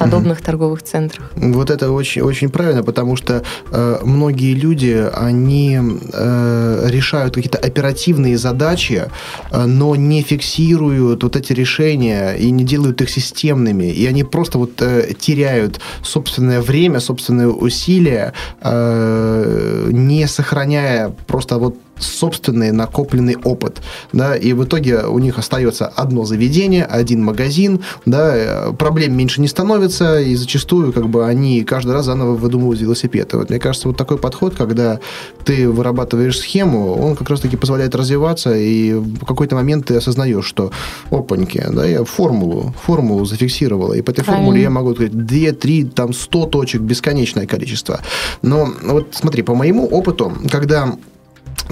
[0.05, 0.45] подобных угу.
[0.45, 1.31] торговых центрах.
[1.37, 5.79] Вот это очень, очень правильно, потому что э, многие люди, они
[6.13, 9.05] э, решают какие-то оперативные задачи,
[9.51, 14.59] э, но не фиксируют вот эти решения и не делают их системными, и они просто
[14.59, 23.81] вот э, теряют собственное время, собственные усилия, э, не сохраняя просто вот собственный накопленный опыт,
[24.13, 29.49] да, и в итоге у них остается одно заведение, один магазин, да, проблем меньше не
[29.49, 33.33] становится, и зачастую как бы они каждый раз заново выдумывают велосипед.
[33.33, 35.01] И вот мне кажется, вот такой подход, когда
[35.45, 40.71] ты вырабатываешь схему, он как раз-таки позволяет развиваться, и в какой-то момент ты осознаешь, что
[41.11, 44.47] опаньки, да, я формулу, формулу зафиксировала, и по этой Правильно.
[44.47, 48.01] формуле я могу сказать 2, 3, там 100 точек, бесконечное количество.
[48.43, 50.97] Но вот смотри, по моему опыту, когда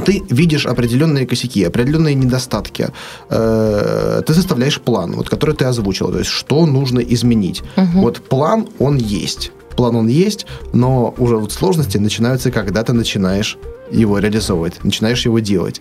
[0.05, 2.89] ты видишь определенные косяки, определенные недостатки.
[3.29, 7.63] Э, ты составляешь план, вот, который ты озвучил, то есть что нужно изменить.
[7.77, 8.01] Угу.
[8.01, 9.53] Вот план, он есть.
[9.77, 13.57] План он есть, но уже вот сложности начинаются, когда ты начинаешь
[13.91, 15.81] его реализовывать, начинаешь его делать.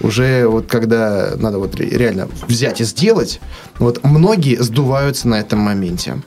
[0.00, 3.40] Уже вот когда надо вот реально взять и сделать,
[3.78, 6.22] вот многие сдуваются на этом моменте.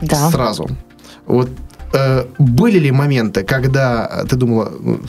[0.00, 0.30] Да.
[0.30, 0.68] Сразу.
[1.26, 1.50] Вот
[1.92, 5.00] Э, были ли моменты, когда ты думала, «Ну,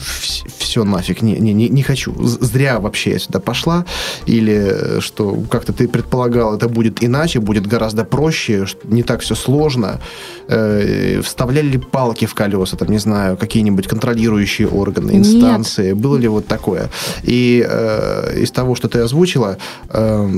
[0.58, 3.84] все нафиг, не, не, не хочу, зря вообще я сюда пошла,
[4.26, 9.34] или э, что как-то ты предполагал, это будет иначе, будет гораздо проще, не так все
[9.34, 10.00] сложно,
[10.48, 15.96] э, вставляли ли палки в колеса, там, не знаю, какие-нибудь контролирующие органы, инстанции, Нет.
[15.96, 16.88] было ли вот такое?
[17.22, 19.56] И э, из того, что ты озвучила,
[19.88, 20.30] э,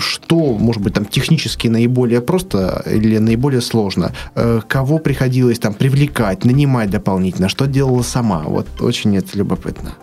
[0.00, 4.12] что, может быть, там технически наиболее просто или наиболее сложно?
[4.34, 7.48] Э, кого приходилось там там привлекать, нанимать дополнительно?
[7.48, 8.42] Что делала сама?
[8.46, 9.94] Вот очень это любопытно.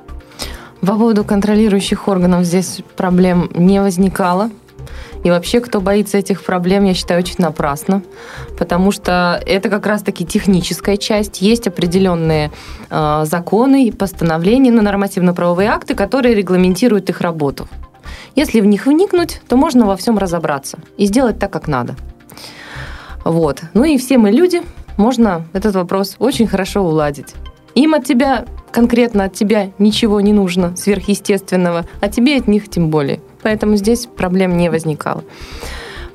[0.82, 4.52] По поводу контролирующих органов здесь проблем не возникало.
[5.24, 8.04] И вообще, кто боится этих проблем, я считаю, очень напрасно,
[8.60, 11.42] потому что это как раз-таки техническая часть.
[11.42, 12.52] Есть определенные
[12.92, 17.68] э, законы, постановления, на нормативно-правовые акты, которые регламентируют их работу.
[18.36, 21.96] Если в них вникнуть, то можно во всем разобраться и сделать так, как надо.
[23.24, 23.64] Вот.
[23.74, 24.62] Ну и все мы люди,
[24.98, 27.36] можно этот вопрос очень хорошо уладить.
[27.76, 32.90] Им от тебя, конкретно от тебя, ничего не нужно сверхъестественного, а тебе от них тем
[32.90, 35.24] более поэтому здесь проблем не возникало.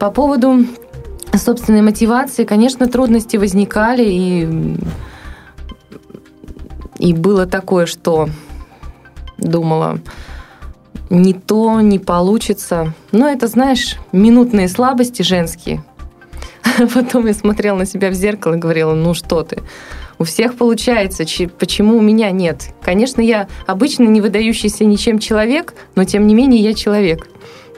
[0.00, 0.66] По поводу
[1.32, 4.76] собственной мотивации, конечно, трудности возникали, и,
[6.98, 8.28] и было такое, что
[9.38, 10.00] думала,
[11.08, 12.94] не то, не получится.
[13.12, 15.84] Но это, знаешь, минутные слабости женские.
[16.94, 19.62] Потом я смотрела на себя в зеркало и говорила, ну что ты,
[20.20, 21.24] у всех получается,
[21.59, 22.74] почему у меня нет?
[22.83, 27.26] Конечно, я обычно не выдающийся ничем человек, но тем не менее я человек.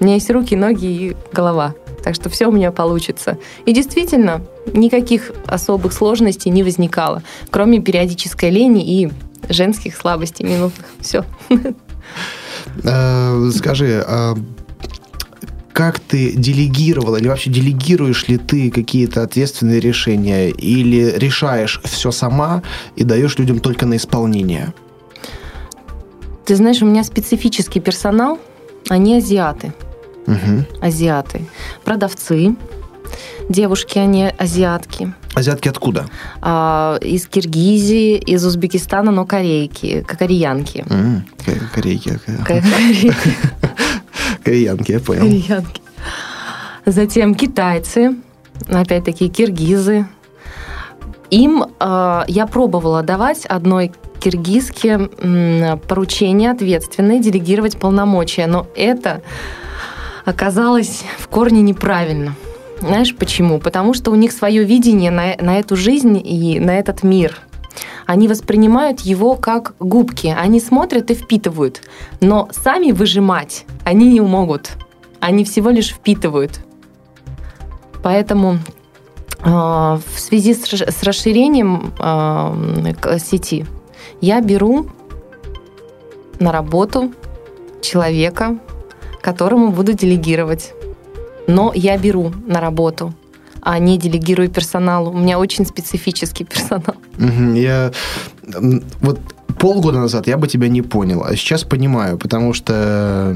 [0.00, 1.74] У меня есть руки, ноги и голова.
[2.02, 3.38] Так что все у меня получится.
[3.64, 9.12] И действительно, никаких особых сложностей не возникало, кроме периодической лени и
[9.48, 10.86] женских слабостей минутных.
[10.98, 11.24] Все.
[12.82, 14.34] Э, скажи, а
[15.72, 22.62] как ты делегировала, или вообще делегируешь ли ты какие-то ответственные решения, или решаешь все сама
[22.96, 24.74] и даешь людям только на исполнение?
[26.44, 28.38] Ты знаешь, у меня специфический персонал,
[28.88, 29.72] они азиаты.
[30.26, 30.84] Угу.
[30.84, 31.46] Азиаты.
[31.84, 32.54] Продавцы,
[33.48, 35.14] девушки, они азиатки.
[35.34, 36.06] Азиатки откуда?
[36.40, 40.84] А, из Киргизии, из Узбекистана, но корейки, кореянки.
[40.88, 41.22] Mm,
[41.74, 42.20] корейки.
[42.44, 43.14] Корейки.
[44.44, 45.22] Кореянки, я понял.
[45.22, 45.82] Кореянки.
[46.84, 48.16] Затем китайцы,
[48.68, 50.06] опять-таки киргизы.
[51.30, 59.22] Им э, я пробовала давать одной киргизке э, поручение ответственное, делегировать полномочия, но это
[60.24, 62.34] оказалось в корне неправильно.
[62.80, 63.60] Знаешь почему?
[63.60, 67.38] Потому что у них свое видение на, на эту жизнь и на этот мир–
[68.06, 70.34] они воспринимают его как губки.
[70.36, 71.82] Они смотрят и впитывают.
[72.20, 74.72] Но сами выжимать они не могут.
[75.20, 76.60] Они всего лишь впитывают.
[78.02, 78.58] Поэтому
[79.44, 83.66] э, в связи с, расширением э, сети
[84.20, 84.86] я беру
[86.40, 87.12] на работу
[87.80, 88.58] человека,
[89.20, 90.72] которому буду делегировать.
[91.46, 93.14] Но я беру на работу
[93.62, 95.10] а не делегирую персоналу.
[95.10, 96.96] У меня очень специфический персонал.
[97.54, 97.92] Я
[99.00, 99.20] вот
[99.58, 103.34] полгода назад я бы тебя не понял, а сейчас понимаю, потому что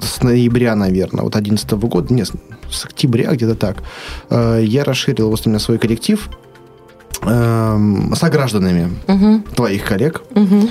[0.00, 2.30] с ноября, наверное, вот 11 года, нет,
[2.70, 3.82] с октября где-то так,
[4.30, 6.28] э, я расширил вот у меня свой коллектив
[7.22, 7.78] э,
[8.14, 9.42] с гражданами угу.
[9.54, 10.22] твоих коллег.
[10.30, 10.68] Угу.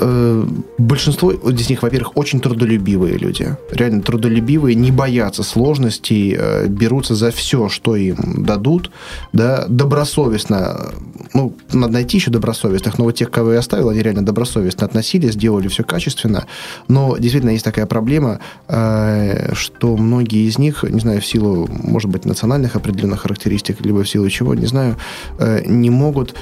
[0.00, 0.44] Э,
[0.78, 3.56] большинство из них, во-первых, очень трудолюбивые люди.
[3.70, 8.90] Реально трудолюбивые, не боятся сложностей, э, берутся за все, что им дадут,
[9.32, 10.92] да, добросовестно,
[11.34, 15.32] ну, надо найти еще добросовестных, но вот тех, кого я оставил, они реально добросовестно относились,
[15.32, 16.46] сделали все качественно,
[16.86, 22.08] но действительно есть такая проблема, э, что многие из них, не знаю, в силу, может
[22.10, 24.96] быть, национальных определенных характеристик, либо в силу чего, не знаю,
[25.66, 26.34] не могут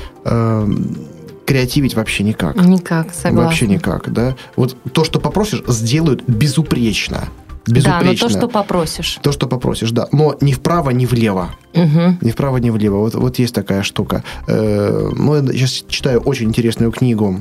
[1.46, 2.56] креативить вообще никак.
[2.56, 3.48] Никак, согласна.
[3.48, 4.36] Вообще никак, да.
[4.56, 7.28] Вот то, что попросишь, сделают безупречно.
[7.66, 8.00] Безупречно.
[8.00, 9.18] Да, но то, что попросишь.
[9.22, 10.08] То, что попросишь, да.
[10.12, 11.50] Но ни вправо, ни влево.
[11.74, 12.18] Угу.
[12.20, 12.98] Ни вправо, ни влево.
[12.98, 14.22] Вот, вот есть такая штука.
[14.46, 17.40] Э, ну, я сейчас читаю очень интересную книгу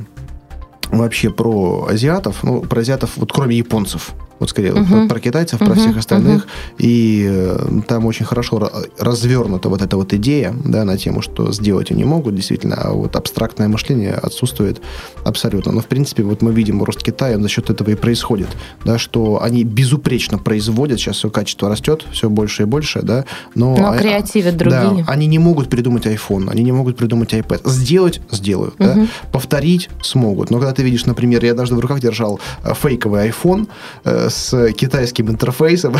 [0.90, 2.42] вообще про азиатов.
[2.42, 5.66] Ну, про азиатов, вот кроме японцев вот скорее вот, про китайцев, uh-huh.
[5.66, 6.74] про всех остальных, uh-huh.
[6.78, 11.90] и э, там очень хорошо развернута вот эта вот идея, да, на тему, что сделать
[11.90, 14.80] они могут, действительно, а вот абстрактное мышление отсутствует
[15.24, 15.72] абсолютно.
[15.72, 18.48] Но, в принципе, вот мы видим рост Китая, за счет этого и происходит,
[18.84, 23.76] да, что они безупречно производят, сейчас все качество растет, все больше и больше, да, но...
[23.76, 25.04] Но креативят другие.
[25.04, 27.68] Да, они не могут придумать iPhone, они не могут придумать iPad.
[27.68, 28.94] Сделать– сделают, uh-huh.
[28.94, 30.50] да, повторить смогут.
[30.50, 33.68] Но когда ты видишь, например, я даже в руках держал э, фейковый iPhone,
[34.04, 35.94] э, с китайским интерфейсом.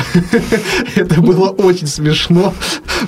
[0.96, 2.52] Это было очень смешно,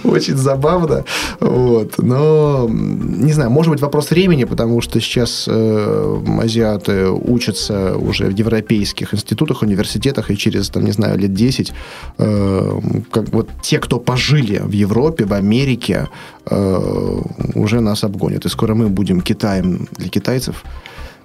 [0.05, 1.05] очень забавно.
[1.41, 1.95] Вот.
[1.99, 8.39] Но, не знаю, может быть, вопрос времени, потому что сейчас э, азиаты учатся уже в
[8.39, 11.73] европейских институтах, университетах, и через, там, не знаю, лет 10,
[12.19, 16.09] э, как вот те, кто пожили в Европе, в Америке,
[16.47, 17.21] э,
[17.55, 18.47] уже нас обгонят.
[18.47, 20.65] И скоро мы будем Китаем для китайцев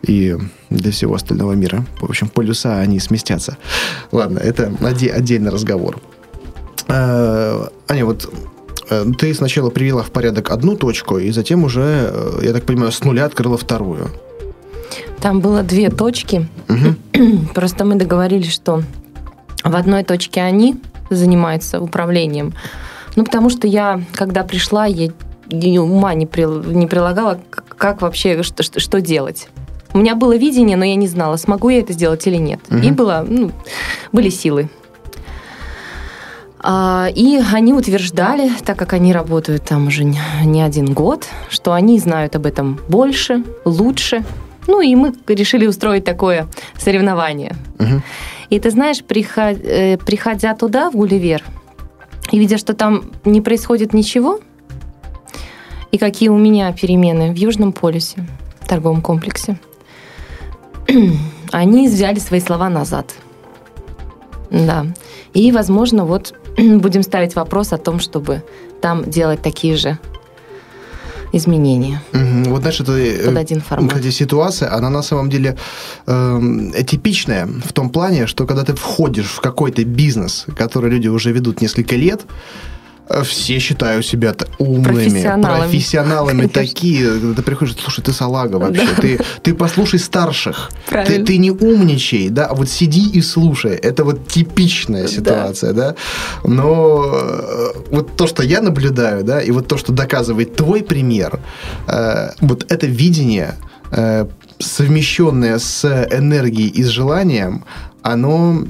[0.03, 0.37] и
[0.69, 1.85] для всего остального мира.
[1.99, 3.57] В общем, полюса, они сместятся.
[4.11, 5.99] Ладно, это отдельный разговор.
[6.87, 8.31] А, Аня, вот
[8.89, 12.91] э, ты сначала привела в порядок одну точку, и затем уже, э, я так понимаю,
[12.91, 14.09] с нуля открыла вторую.
[15.21, 16.47] Там было две точки.
[16.67, 17.47] Угу.
[17.55, 18.83] Просто мы договорились, что
[19.63, 20.75] в одной точке они
[21.09, 22.53] занимаются управлением.
[23.15, 25.11] Ну, потому что я, когда пришла, я
[25.81, 27.39] ума не, при, не прилагала,
[27.77, 29.49] как вообще, что, что делать.
[29.93, 32.59] У меня было видение, но я не знала, смогу я это сделать или нет.
[32.69, 32.77] Угу.
[32.79, 33.51] И было, ну,
[34.11, 34.69] были силы.
[36.59, 41.99] А, и они утверждали, так как они работают там уже не один год, что они
[41.99, 44.23] знают об этом больше, лучше.
[44.67, 47.53] Ну и мы решили устроить такое соревнование.
[47.79, 48.01] Угу.
[48.49, 51.43] И ты знаешь, э, приходя туда, в Гулливер,
[52.31, 54.39] и видя, что там не происходит ничего,
[55.91, 58.25] и какие у меня перемены в Южном полюсе,
[58.61, 59.57] в торговом комплексе,
[61.51, 63.13] они взяли свои слова назад.
[64.49, 64.85] Да.
[65.33, 68.43] И, возможно, вот будем ставить вопрос о том, чтобы
[68.81, 69.97] там делать такие же
[71.33, 72.01] изменения.
[72.13, 72.49] Угу.
[72.49, 73.97] Вот знаешь, это э, под один формат.
[73.97, 75.57] Эта ситуация, она на самом деле
[76.05, 81.31] э, типичная в том плане, что когда ты входишь в какой-то бизнес, который люди уже
[81.31, 82.21] ведут несколько лет,
[83.23, 87.33] все считают себя умными, профессионалами, профессионалами такие.
[87.35, 89.01] Ты приходишь, слушай, ты салага вообще, да.
[89.01, 93.75] ты, ты послушай старших, ты, ты не умничай, да, вот сиди и слушай.
[93.75, 95.91] Это вот типичная ситуация, да.
[95.91, 95.95] да.
[96.43, 101.39] Но э, вот то, что я наблюдаю, да, и вот то, что доказывает твой пример,
[101.87, 103.55] э, вот это видение,
[103.91, 104.25] э,
[104.59, 107.65] совмещенное с энергией и с желанием,
[108.01, 108.63] оно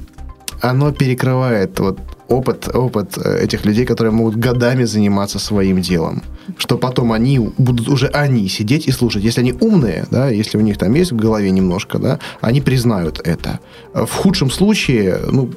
[0.61, 6.23] оно перекрывает вот опыт, опыт э, этих людей, которые могут годами заниматься своим делом.
[6.57, 9.23] Что потом они будут уже они сидеть и слушать.
[9.23, 13.19] Если они умные, да, если у них там есть в голове немножко, да, они признают
[13.23, 13.59] это.
[13.93, 15.51] В худшем случае, ну,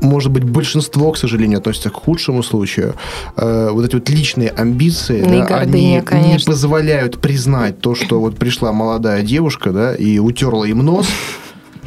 [0.00, 2.94] может быть, большинство, к сожалению, относится к худшему случаю.
[3.36, 6.38] Э, вот эти вот личные амбиции, да, гордыня, они конечно.
[6.38, 11.06] не позволяют признать то, что вот пришла молодая девушка, да, и утерла им нос,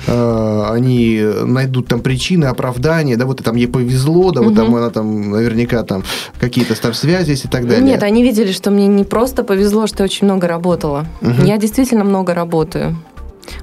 [0.08, 4.50] они найдут там причины, оправдания, да, вот там ей повезло, да, угу.
[4.50, 6.04] вот там она там наверняка там
[6.40, 7.84] какие-то там связи есть и так далее.
[7.84, 11.06] Нет, они видели, что мне не просто повезло, что я очень много работала.
[11.22, 11.46] Угу.
[11.46, 12.98] Я действительно много работаю.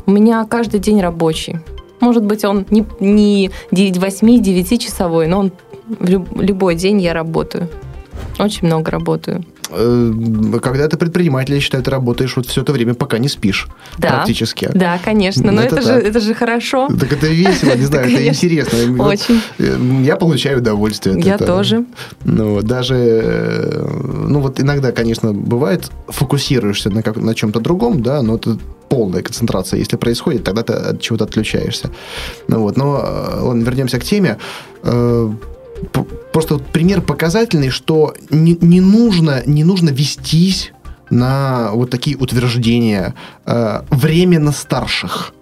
[0.07, 1.59] У меня каждый день рабочий.
[2.00, 5.53] Может быть, он не, не 8-9 часовой, но он
[5.88, 7.68] в любой день я работаю.
[8.38, 9.44] Очень много работаю.
[9.73, 10.13] Э,
[10.63, 13.69] когда ты предприниматель, я считаю, ты работаешь вот все это время, пока не спишь.
[13.99, 14.71] Да, практически.
[14.75, 15.53] Да, конечно.
[15.53, 16.89] Но это, это, же, это же хорошо.
[16.89, 19.05] Так это весело, не знаю, это интересно.
[19.05, 19.41] Очень.
[19.59, 21.21] Э, я получаю удовольствие.
[21.21, 21.85] Я тоже.
[22.25, 23.87] Ну, даже, э,
[24.29, 29.23] ну вот иногда, конечно, бывает, фокусируешься на, как, на чем-то другом, да, но это полная
[29.23, 31.91] концентрация, если происходит, тогда ты от чего-то отключаешься.
[32.49, 32.91] Ну, вот, но,
[33.41, 34.39] ладно, вернемся к теме
[36.33, 40.73] просто пример показательный, что не, не, нужно, не нужно вестись
[41.11, 43.14] на вот такие утверждения
[43.47, 45.35] э, временно старших.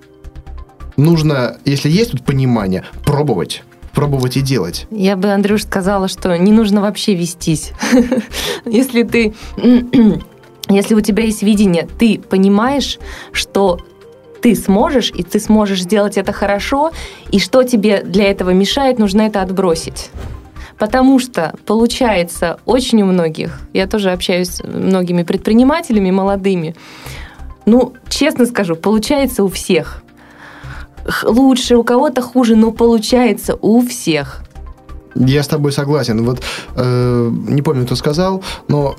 [0.97, 3.63] Нужно, если есть тут понимание, пробовать
[3.99, 4.87] пробовать и делать.
[4.93, 7.73] Я бы, Андрюш, сказала, что не нужно вообще вестись.
[8.65, 9.35] Если ты...
[10.69, 13.01] Если у тебя есть видение, ты понимаешь,
[13.33, 13.81] что
[14.41, 16.93] ты сможешь, и ты сможешь сделать это хорошо,
[17.31, 20.11] и что тебе для этого мешает, нужно это отбросить.
[20.79, 26.77] Потому что, получается, очень у многих, я тоже общаюсь с многими предпринимателями молодыми,
[27.67, 30.03] ну, честно скажу, получается у всех.
[31.25, 34.43] Лучше, у кого-то хуже, но получается у всех.
[35.15, 36.25] Я с тобой согласен.
[36.25, 36.41] Вот
[36.77, 38.97] э, не помню, кто сказал, но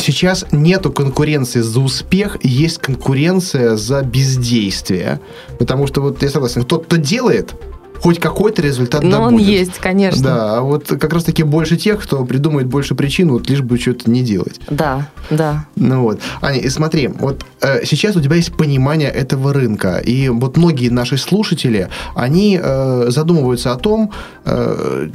[0.00, 5.20] сейчас нету конкуренции за успех, есть конкуренция за бездействие.
[5.58, 7.54] Потому что вот я согласен, тот, кто делает,
[8.00, 10.22] хоть какой-то результат Но да он есть, конечно.
[10.22, 14.10] Да, а вот как раз-таки больше тех, кто придумает больше причин, вот лишь бы что-то
[14.10, 14.60] не делать.
[14.70, 15.66] Да, да.
[15.76, 16.20] Ну вот.
[16.40, 20.88] Аня, и смотри, вот э, сейчас у тебя есть понимание этого рынка, и вот многие
[20.88, 24.12] наши слушатели, они э, задумываются о том,
[24.44, 25.08] э,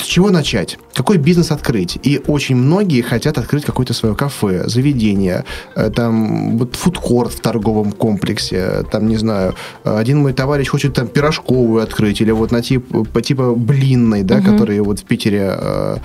[0.00, 0.78] с чего начать?
[0.94, 1.98] Какой бизнес открыть?
[2.02, 5.44] И очень многие хотят открыть какое-то свое кафе, заведение,
[5.76, 11.08] э, там вот фудкорт в торговом комплексе, там, не знаю, один мой товарищ хочет там
[11.08, 14.52] пирожковую открыть, или вот на тип, по типа блинной, да, угу.
[14.52, 15.96] которые вот в Питере, э,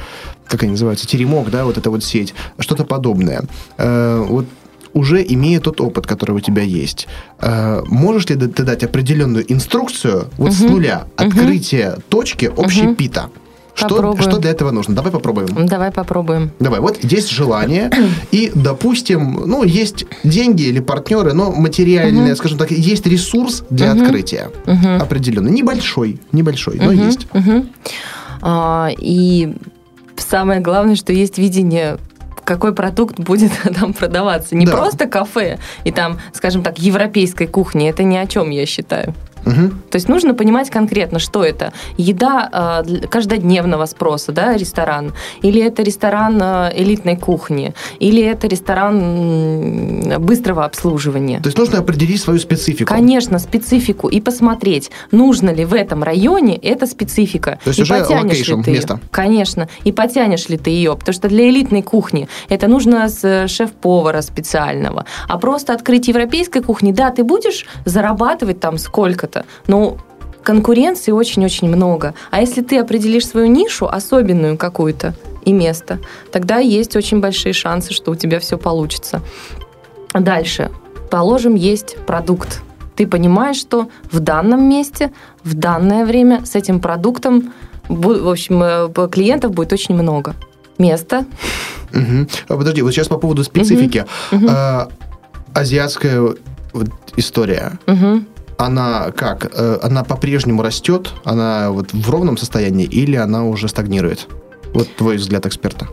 [0.47, 3.43] как они называются, теремок, да, вот эта вот сеть, что-то подобное.
[3.77, 4.45] Э, вот
[4.93, 7.07] уже имея тот опыт, который у тебя есть,
[7.41, 10.55] можешь ли ты дать определенную инструкцию вот угу.
[10.55, 12.01] с нуля открытия угу.
[12.09, 13.23] точки общепита?
[13.25, 13.44] Угу
[13.75, 14.95] что, что для этого нужно?
[14.95, 15.67] Давай попробуем.
[15.67, 16.51] Давай попробуем.
[16.59, 17.91] Давай, вот есть желание,
[18.31, 22.35] и, допустим, ну, есть деньги или партнеры, но материальные, угу.
[22.37, 24.01] скажем так, есть ресурс для угу.
[24.01, 24.95] открытия угу.
[24.99, 25.51] определенный.
[25.51, 26.85] Небольшой, небольшой, угу.
[26.85, 27.27] но есть.
[27.33, 27.65] Угу.
[28.41, 29.55] А, и
[30.17, 31.97] самое главное, что есть видение
[32.45, 34.55] какой продукт будет там продаваться.
[34.55, 34.77] Не Да.
[34.77, 37.89] просто кафе и там, скажем так, европейской кухни.
[37.89, 39.13] Это ни о чем, я считаю.
[39.45, 39.81] Мгм.
[39.89, 41.71] То есть нужно понимать конкретно, что это.
[41.97, 45.13] Еда э, каждодневного спроса, да, ресторан.
[45.41, 47.73] Или это ресторан э, элитной кухни.
[47.99, 51.39] Или это ресторан быстрого обслуживания.
[51.39, 52.91] То есть нужно определить свою специфику.
[52.91, 57.59] Конечно, специфику и посмотреть, нужно ли в этом районе эта специфика.
[57.63, 58.75] То есть и уже потянешь location, ли ты ее.
[58.75, 58.99] место.
[59.11, 59.69] Конечно.
[59.83, 60.95] И потянешь ли ты ее.
[60.95, 65.05] Потому что для элитной кухни это нужно с э, шеф-повара специального.
[65.27, 69.34] А просто открыть европейской кухни, да, ты будешь зарабатывать там сколько-то,
[69.67, 69.97] но
[70.43, 72.13] конкуренции очень-очень много.
[72.31, 75.99] А если ты определишь свою нишу, особенную какую-то, и место,
[76.31, 79.21] тогда есть очень большие шансы, что у тебя все получится.
[80.13, 80.71] Дальше.
[81.11, 82.61] Положим, есть продукт.
[82.95, 85.11] Ты понимаешь, что в данном месте,
[85.43, 87.53] в данное время с этим продуктом,
[87.87, 90.33] в общем, э, клиентов будет очень много.
[90.77, 91.25] Место.
[91.93, 94.05] А, Подожди, вот сейчас по поводу специфики.
[94.31, 94.47] Мгм.
[94.49, 94.89] А,
[95.53, 96.35] азиатская
[97.15, 98.25] история, Мгм.
[98.57, 99.51] Она как?
[99.53, 101.11] Э, Она по-прежнему растет?
[101.23, 104.27] Она вот в ровном состоянии или она уже стагнирует?
[104.73, 105.87] Вот твой взгляд эксперта.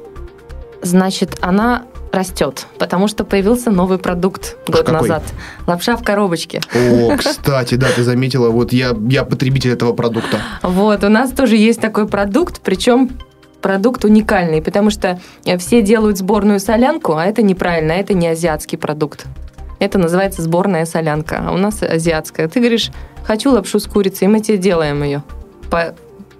[0.83, 5.09] Значит, она растет, потому что появился новый продукт Уж год какой?
[5.09, 5.23] назад.
[5.67, 6.61] Лапша в коробочке.
[6.75, 10.39] О, кстати, да, ты заметила, вот я, я потребитель этого продукта.
[10.63, 13.11] Вот, у нас тоже есть такой продукт, причем
[13.63, 18.77] продукт уникальный, потому что э, все делают сборную солянку, а это неправильно, это не азиатский
[18.77, 19.25] продукт.
[19.83, 22.47] Это называется сборная солянка, а у нас азиатская.
[22.47, 22.93] Ты говоришь,
[23.25, 25.25] хочу лапшу с курицей, и мы тебе делаем ее
[25.71, 25.97] по,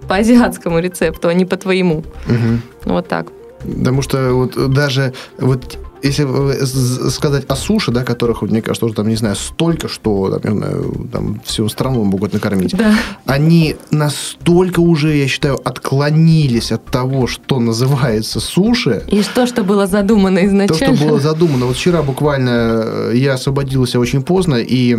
[0.07, 2.05] по азиатскому рецепту, а не по твоему.
[2.25, 2.61] Мгм.
[2.85, 3.27] Вот так.
[3.59, 9.07] Потому что вот даже вот если сказать о суше, да, которых, мне кажется, уже там,
[9.07, 12.75] не знаю, столько, что там, не знаю, там всю страну могут накормить.
[12.75, 12.93] Да.
[13.25, 19.87] Они настолько уже, я считаю, отклонились от того, что называется суши, И что, что было
[19.87, 20.95] задумано то, изначально?
[20.97, 21.65] что было задумано.
[21.67, 24.97] Вот вчера буквально э, я освободился очень поздно, и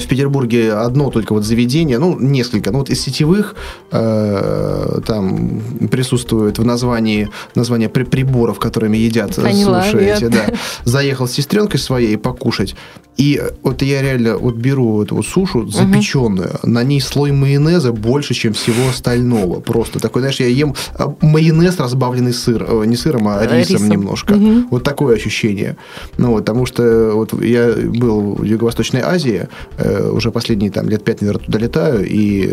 [0.00, 3.54] в Петербурге одно только вот заведение, ну, несколько, ну, вот из сетевых
[3.92, 5.60] э, там
[5.90, 10.16] присутствует в названии название при- приборов, которыми едят э, Поняла, суши нет.
[10.22, 10.46] эти, да.
[10.84, 12.74] Заехал с сестренкой своей покушать,
[13.16, 17.92] и э, вот я реально вот беру эту вот сушу запеченную, на ней слой майонеза
[17.92, 19.60] больше, чем всего остального.
[19.60, 23.76] Просто такой, знаешь, я ем э, майонез, разбавленный сыр, э, не сыром, а Э, рисом,
[23.76, 23.88] рисом.
[23.90, 24.34] немножко.
[24.34, 24.68] Мгм.
[24.70, 25.76] Вот такое ощущение.
[26.18, 29.75] Ну, вот, потому что вот я был в Юго-Восточной Азии, э,
[30.10, 32.50] уже последние там, лет пять, наверное, туда летаю, и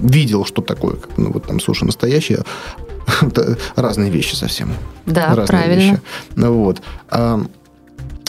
[0.00, 2.40] видел, что такое, ну, вот там суши настоящие.
[3.76, 4.70] Разные вещи совсем.
[5.06, 5.80] Да, разные правильно.
[5.80, 6.00] вещи.
[6.36, 6.82] Вот.
[7.08, 7.40] А,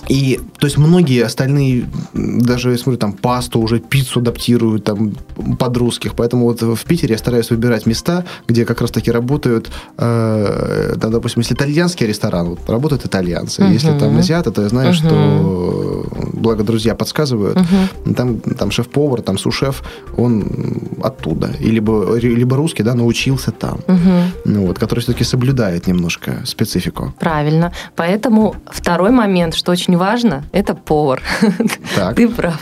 [0.09, 5.11] И, то есть, многие остальные, даже, я смотрю, там, пасту, уже пиццу адаптируют, там,
[5.59, 6.13] под русских.
[6.15, 11.41] Поэтому вот в Питере я стараюсь выбирать места, где как раз-таки работают, э, там, допустим,
[11.41, 13.63] если итальянский ресторан, вот, работают итальянцы.
[13.63, 13.73] Мгм.
[13.73, 14.95] Если там азиаты, то я знаю, Мгм.
[14.95, 18.13] что, благо друзья подсказывают, Мгм.
[18.15, 19.83] там, там шеф-повар, там сушеф,
[20.17, 20.45] он
[21.03, 21.49] оттуда.
[21.59, 23.79] И либо, либо русский, да, научился там.
[23.87, 24.31] Мгм.
[24.45, 27.13] Ну, вот, который все-таки соблюдает немножко специфику.
[27.19, 27.71] Правильно.
[27.95, 31.21] Поэтому второй момент, что очень важно, это повар.
[31.95, 32.15] Так.
[32.15, 32.59] Ты прав.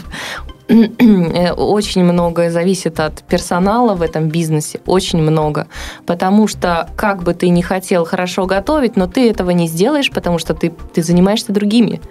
[0.68, 5.68] Очень многое зависит от персонала в этом бизнесе, очень много.
[6.08, 10.40] Потому что, как бы ты ни хотел хорошо готовить, но ты этого не сделаешь, потому
[10.40, 12.02] что ты, ты занимаешься другими.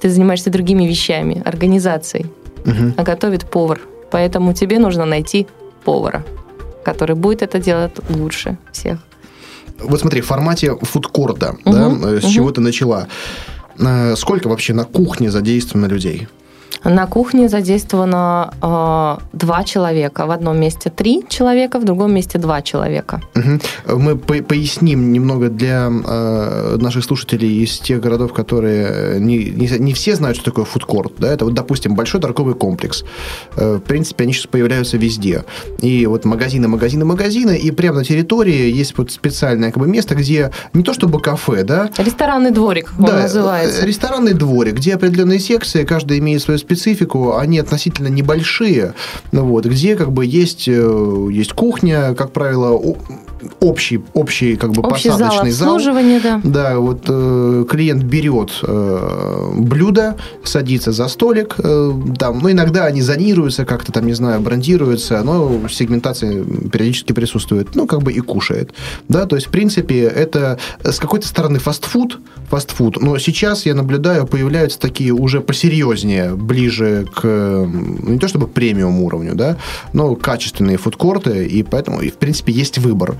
[0.00, 2.26] Ты занимаешься другими вещами, организацией.
[2.64, 2.94] Мгм.
[2.96, 3.80] А готовит повар.
[4.10, 5.46] Поэтому тебе нужно найти
[5.84, 6.22] повара,
[6.84, 8.98] который будет это делать лучше всех.
[9.78, 12.32] Вот смотри, в формате фудкорта, Мгм, да, э, с мгм.
[12.32, 13.08] чего ты начала?
[13.80, 16.28] Э, Сколько вообще на кухне задействовано людей?
[16.84, 20.26] На кухне задействовано э, два человека.
[20.26, 23.20] В одном месте три человека, в другом месте два человека.
[23.34, 23.60] Мгм.
[23.86, 29.68] Мы по- поясним немного для э, наших слушателей из тех городов, которые э, не, не,
[29.78, 31.12] не все знают, что такое фудкорт.
[31.18, 31.32] Да?
[31.32, 33.04] Это вот, допустим, большой торговый комплекс.
[33.56, 35.44] Э, в принципе, они сейчас появляются везде.
[35.82, 40.14] И вот магазины, магазины, магазины, и прямо на территории есть вот специальное как бы, место,
[40.14, 43.82] где не то чтобы кафе, да, Ресторанный дворик он Да, называется.
[43.82, 48.94] э, ресторанный дворик, где определенные секции, каждая имеет свою специфику, они относительно небольшие,
[49.32, 52.80] вот, где как бы есть, э, есть кухня, как правило,
[53.60, 55.74] общий, общий как бы Общий зал посадочный зал.
[55.74, 56.40] обслуживания, да.
[56.42, 63.02] Да, вот э, клиент берет э, блюдо, садится за столик, э, там, ну, иногда они
[63.02, 68.72] зонируются, как-то там, не знаю, брендируются, но сегментация периодически присутствует, ну, как бы и кушает,
[69.08, 72.18] да, то есть, в принципе, это с какой-то стороны фастфуд,
[72.48, 78.48] фастфуд, но сейчас я наблюдаю, появляются такие уже посерьезнее, ближе к, ну, не то чтобы
[78.48, 79.56] премиум уровню, да,
[79.92, 83.16] но качественные фудкорты, и поэтому, и, в принципе, есть выбор.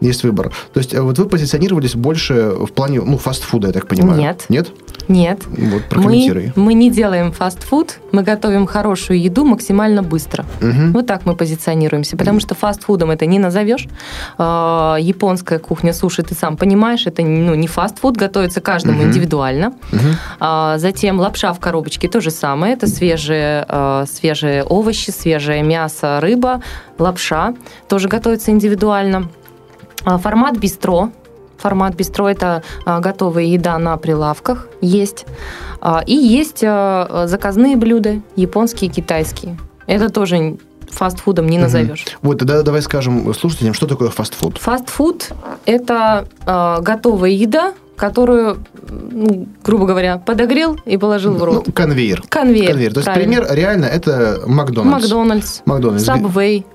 [0.00, 0.52] Есть выбор.
[0.72, 4.20] То есть вот вы позиционировались больше в плане, ну, фастфуда, я так понимаю.
[4.20, 4.44] Нет.
[4.48, 4.68] Нет?
[5.08, 5.40] Нет.
[5.48, 6.52] Вот, прокомментируй.
[6.54, 10.44] Мы, мы не делаем фастфуд, мы готовим хорошую еду максимально быстро.
[10.60, 10.92] Мгм.
[10.92, 13.88] Вот так мы позиционируемся, потому что фастфудом это не назовешь.
[14.36, 19.08] А, Японская кухня суши, ты сам понимаешь, это ну, не фастфуд, готовится каждому Мгм.
[19.08, 19.72] индивидуально.
[20.38, 22.74] А, Затем лапша в коробочке то же самое.
[22.74, 26.62] Это свежие, э, свежие овощи, свежее мясо, рыба,
[26.98, 27.54] лапша.
[27.88, 29.28] Тоже готовится индивидуально.
[30.04, 31.10] А, Формат бистро.
[31.56, 35.26] Формат бистро– это а, готовая еда на прилавках есть.
[35.80, 39.58] А, И есть заказные блюда, японские, китайские.
[39.86, 40.58] Это тоже
[40.90, 42.06] фастфудом не назовешь.
[42.22, 44.58] Вот, тогда давай скажем слушателям, что такое фастфуд.
[44.58, 45.30] Фастфуд–
[45.66, 51.66] это э, готовая еда, которую, ну, грубо говоря, подогрел и положил в рот.
[51.66, 52.22] Ну, конвейер.
[52.28, 52.68] Конвейер.
[52.70, 52.92] Конвейер.
[52.92, 53.36] То есть правильно.
[53.36, 55.02] пример реально это Макдональдс.
[55.04, 56.04] Макдональдс, Макдональдс.
[56.04, 56.66] Сабвей.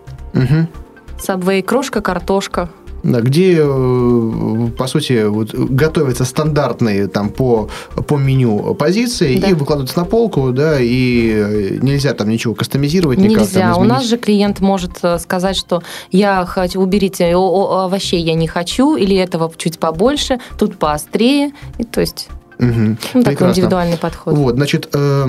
[1.19, 2.69] Сабвей, крошка, картошка.
[3.03, 7.67] Да, где, э, по сути, вот, готовятся стандартные там по,
[8.07, 9.49] по меню позиции Да.
[9.49, 13.75] и выкладываются на полку, да, и нельзя там ничего кастомизировать, никак там Нельзя.
[13.75, 18.95] У нас же клиент может э, сказать, что я хочу, уберите овощей, я не хочу,
[18.95, 21.51] или этого чуть побольше, тут поострее.
[21.79, 22.97] И, то есть, Мгм.
[23.13, 23.51] ну, такой Прекрасно.
[23.51, 24.37] индивидуальный подход.
[24.37, 25.27] Вот, значит, э,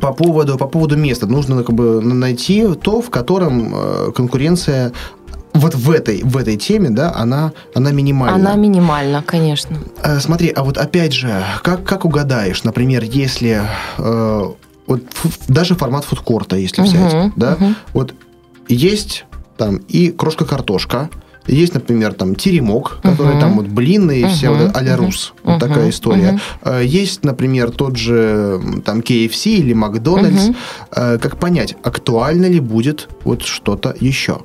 [0.00, 4.92] по поводу, по поводу места нужно как бы найти то, в котором э, конкуренция
[5.62, 8.36] вот в этой, в этой теме, да, она, она минимальна.
[8.36, 9.78] Она минимальна, конечно.
[10.02, 13.62] Э, Смотри, а вот опять же, как, как угадаешь, например, если
[13.98, 14.42] э,
[14.86, 15.02] вот
[15.48, 17.76] даже формат фудкорта, если взять, Мгм, да, мгм.
[17.94, 18.14] вот
[18.68, 19.24] есть
[19.56, 21.08] там и крошка-картошка,
[21.46, 23.40] есть, например, там теремок, который Мгм.
[23.40, 25.32] там вот блины и вся Мгм, вот а-ля мгм, рус.
[25.42, 26.38] Вот такая история.
[26.62, 30.50] Э, Есть, например, тот же там KFC или Макдональдс.
[30.94, 34.42] Э, Как понять, актуально ли будет вот что-то еще?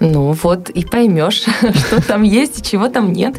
[0.00, 1.44] Ну вот и поймешь,
[1.74, 3.36] что там есть и чего там нет.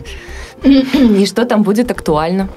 [0.64, 2.48] И что там будет актуально.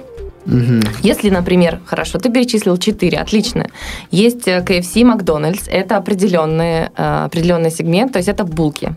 [1.03, 3.67] Если, например, хорошо, ты перечислил 4, отлично.
[4.11, 8.95] Есть э, KFC, Макдональдс, это определенный, э, определенный сегмент, то есть это булки.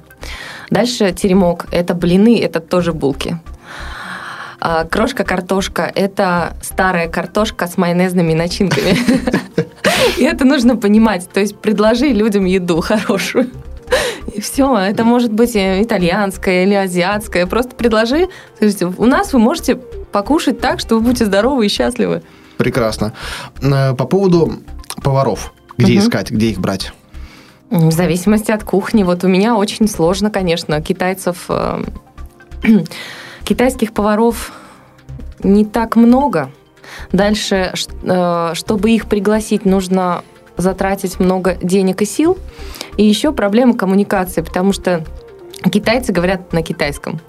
[0.70, 3.39] Дальше теремок, это блины, это тоже булки.
[4.60, 8.97] А, Крошка картошка– это старая картошка с майонезными начинками.
[10.18, 11.30] И это нужно понимать.
[11.30, 13.49] То есть предложи людям еду хорошую.
[14.33, 14.77] И все.
[14.77, 17.45] Это может быть э, итальянская или азиатская.
[17.47, 18.27] Просто предложи.
[18.55, 22.21] Скажите, у нас вы можете покушать так, что вы будете здоровы и счастливы.
[22.57, 23.13] Прекрасно.
[23.61, 24.53] Э, По поводу
[25.03, 25.53] поваров.
[25.77, 26.01] Где Мгм.
[26.01, 26.91] искать, где их брать?
[27.69, 29.03] В зависимости от кухни.
[29.03, 30.81] Вот у меня очень сложно, конечно.
[30.81, 31.45] Китайцев...
[31.49, 31.83] э,
[33.43, 34.51] Китайских поваров
[35.43, 36.49] не так много.
[37.11, 37.73] Дальше,
[38.03, 40.23] э, чтобы их пригласить, нужно
[40.58, 42.38] затратить много денег и сил.
[42.97, 45.05] И еще проблема коммуникации, потому что
[45.72, 47.20] китайцы говорят на китайском.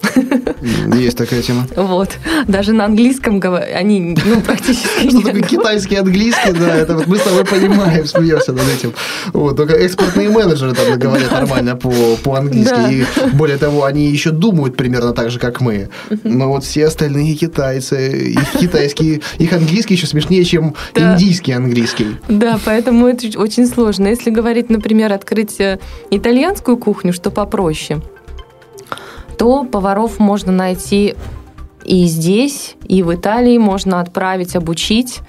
[0.93, 1.67] Есть такая тема.
[1.75, 2.09] Вот.
[2.47, 5.49] Даже на английском говор- они ну, практически Что не такое говорят.
[5.49, 8.93] китайский, английский, да, это вот мы с тобой понимаем, смеемся над этим.
[9.33, 11.91] Вот, только экспортные менеджеры там говорят нормально по,
[12.23, 12.91] по-английски.
[12.91, 15.89] И более того, они еще думают примерно так же, как мы.
[16.23, 22.17] Но вот все остальные китайцы, их китайский, их английский еще смешнее, чем индийский английский.
[22.27, 24.07] Да, поэтому это очень сложно.
[24.07, 25.79] Если говорить, например, открыть э,
[26.11, 28.01] итальянскую кухню, что попроще,
[29.39, 31.15] то поваров можно найти
[31.85, 35.19] и здесь, и в Италии можно отправить, обучить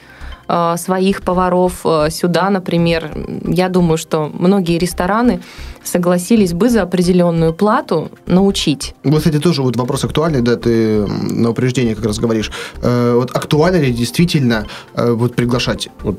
[0.49, 3.13] э, своих поваров э, сюда, например.
[3.45, 5.41] Я думаю, что многие рестораны
[5.85, 8.97] согласились бы за определенную плату научить.
[9.05, 12.51] Вот, кстати, тоже вот вопрос актуальный, да, ты на упреждение как раз говоришь.
[12.83, 16.19] Э, вот актуально ли действительно вот приглашать вот,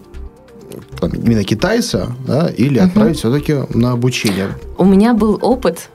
[0.98, 4.58] там, именно китайца, да, или отправить все-таки на обучение?
[4.78, 5.89] У меня был опыт,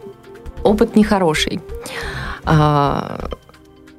[0.66, 1.60] опыт нехороший.
[2.44, 3.28] А,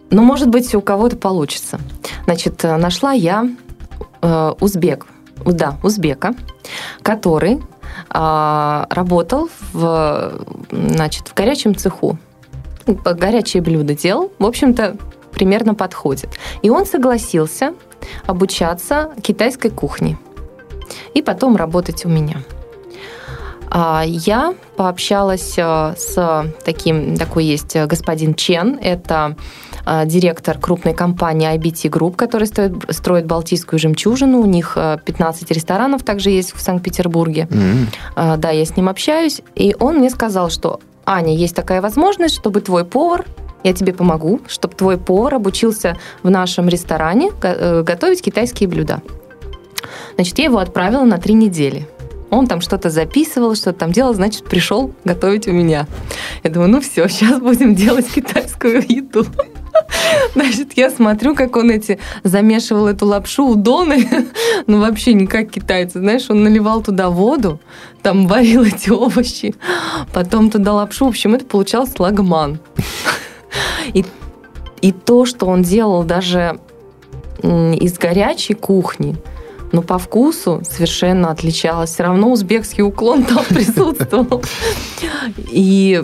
[0.10, 1.80] Но, может быть, у кого-то получится.
[2.26, 3.50] Значит, нашла я
[4.22, 5.06] э, узбек,
[5.46, 6.34] да, узбека,
[7.02, 7.62] который
[8.10, 12.18] а, работал в, значит, в горячем цеху.
[12.86, 14.32] Горячие блюда делал.
[14.40, 14.98] В общем-то,
[15.32, 16.30] примерно подходит.
[16.62, 17.74] И он согласился
[18.26, 20.18] обучаться китайской кухне.
[21.14, 22.38] И потом работать у меня.
[23.70, 29.36] А, Я пообщалась э, с таким, такой есть э, господин Чен, это
[29.86, 34.40] э, директор крупной компании IBT Group, который строит, строит Балтийскую жемчужину.
[34.40, 37.48] У них э, 15 ресторанов также есть в Санкт-Петербурге.
[38.16, 42.36] А, Да, я с ним общаюсь, и он мне сказал, что Аня, есть такая возможность,
[42.36, 43.26] чтобы твой повар,
[43.64, 49.02] я тебе помогу, чтобы твой повар обучился в нашем ресторане го- готовить китайские блюда.
[50.16, 51.88] Значит, я его отправила на три недели.
[52.30, 55.88] Он там что-то записывал, что-то там делал, значит, пришел готовить у меня.
[56.44, 59.26] Я думаю, ну все, сейчас будем делать китайскую еду.
[60.34, 64.08] Значит, я смотрю, как он эти замешивал эту лапшу удоны.
[64.66, 66.00] Ну, вообще не как китайцы.
[66.00, 67.60] Знаешь, он наливал туда воду,
[68.02, 69.56] там варил эти овощи,
[70.14, 71.06] потом туда лапшу.
[71.06, 72.60] В общем, это получался лагман.
[73.94, 74.04] И,
[74.82, 76.60] и то, что он делал даже
[77.44, 79.16] из горячей кухни,
[79.72, 81.92] но по вкусу совершенно отличалось.
[81.92, 84.44] Все равно узбекский уклон там присутствовал.
[85.52, 86.04] И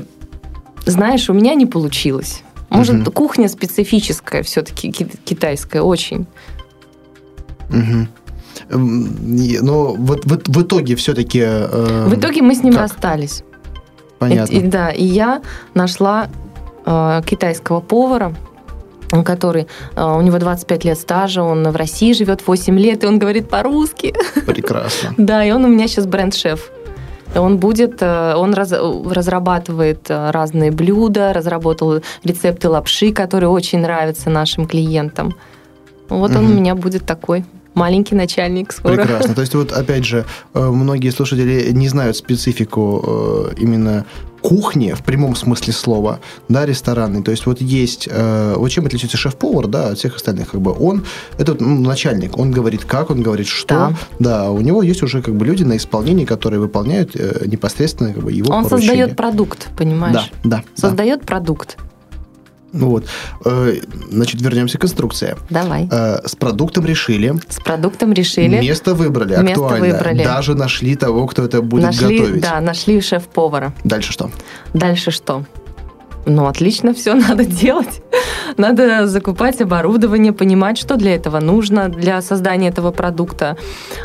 [0.85, 2.43] знаешь, у меня не получилось.
[2.69, 3.11] Может, угу.
[3.11, 6.25] кухня специфическая все-таки, китайская, очень.
[7.69, 8.07] Угу.
[8.69, 11.39] Но вот в, в итоге все-таки...
[11.41, 12.83] Э, в итоге мы с ним как?
[12.83, 13.43] расстались.
[14.19, 14.53] Понятно.
[14.53, 15.41] И, да, и я
[15.73, 16.29] нашла
[16.85, 18.33] э, китайского повара,
[19.21, 23.19] который, э, у него 25 лет стажа, он в России живет 8 лет, и он
[23.19, 24.13] говорит по-русски.
[24.45, 25.13] Прекрасно.
[25.17, 26.71] Да, и он у меня сейчас бренд-шеф.
[27.35, 34.29] Он будет, э, он раз, разрабатывает э, разные блюда, разработал рецепты лапши, которые очень нравятся
[34.29, 35.35] нашим клиентам.
[36.09, 36.39] Вот угу.
[36.39, 38.95] он у меня будет такой маленький начальник скоро.
[38.95, 39.33] Прекрасно.
[39.33, 44.05] То есть вот опять же, многие слушатели не знают специфику именно
[44.43, 46.19] кухни в прямом смысле слова,
[46.49, 47.23] да, ресторанный.
[47.23, 50.75] То есть вот есть, э, вот чем отличается шеф-повар, да, от всех остальных, как бы
[50.77, 51.05] он,
[51.39, 54.43] это ну, начальник, он говорит как, он говорит что, да.
[54.43, 58.23] да, у него есть уже как бы люди на исполнении, которые выполняют э, непосредственно как
[58.23, 58.89] бы его Он поручения.
[58.89, 60.31] создает продукт, понимаешь?
[60.43, 60.63] Да, да.
[60.75, 61.25] Создает да.
[61.25, 61.77] продукт.
[62.73, 63.05] Ну вот.
[63.45, 63.75] Э,
[64.11, 65.35] значит, вернемся к инструкции.
[65.49, 65.87] Давай.
[65.91, 67.33] Э, с продуктом решили.
[67.47, 68.59] С продуктом решили.
[68.59, 69.93] Место выбрали, Место актуально.
[69.95, 70.23] выбрали.
[70.23, 72.41] Даже нашли того, кто это будет нашли, готовить.
[72.41, 73.73] Да, нашли шеф-повара.
[73.83, 74.31] Дальше что?
[74.73, 75.45] Дальше что?
[76.25, 78.01] Ну, отлично, все надо делать.
[78.57, 83.57] Надо закупать оборудование, понимать, что для этого нужно, для создания этого продукта.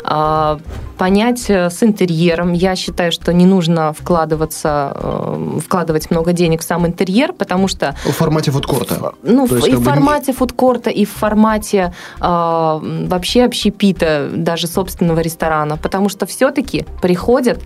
[0.03, 0.59] А,
[0.97, 2.53] понять э, с интерьером.
[2.53, 7.95] Я считаю, что не нужно вкладываться, э, вкладывать много денег в сам интерьер, потому что...
[8.03, 9.13] В формате фудкорта.
[9.23, 10.33] Ну, есть, и в формате не...
[10.33, 15.77] фудкорта, и в формате а, вообще общепита, даже собственного ресторана.
[15.77, 17.59] Потому что все-таки приходят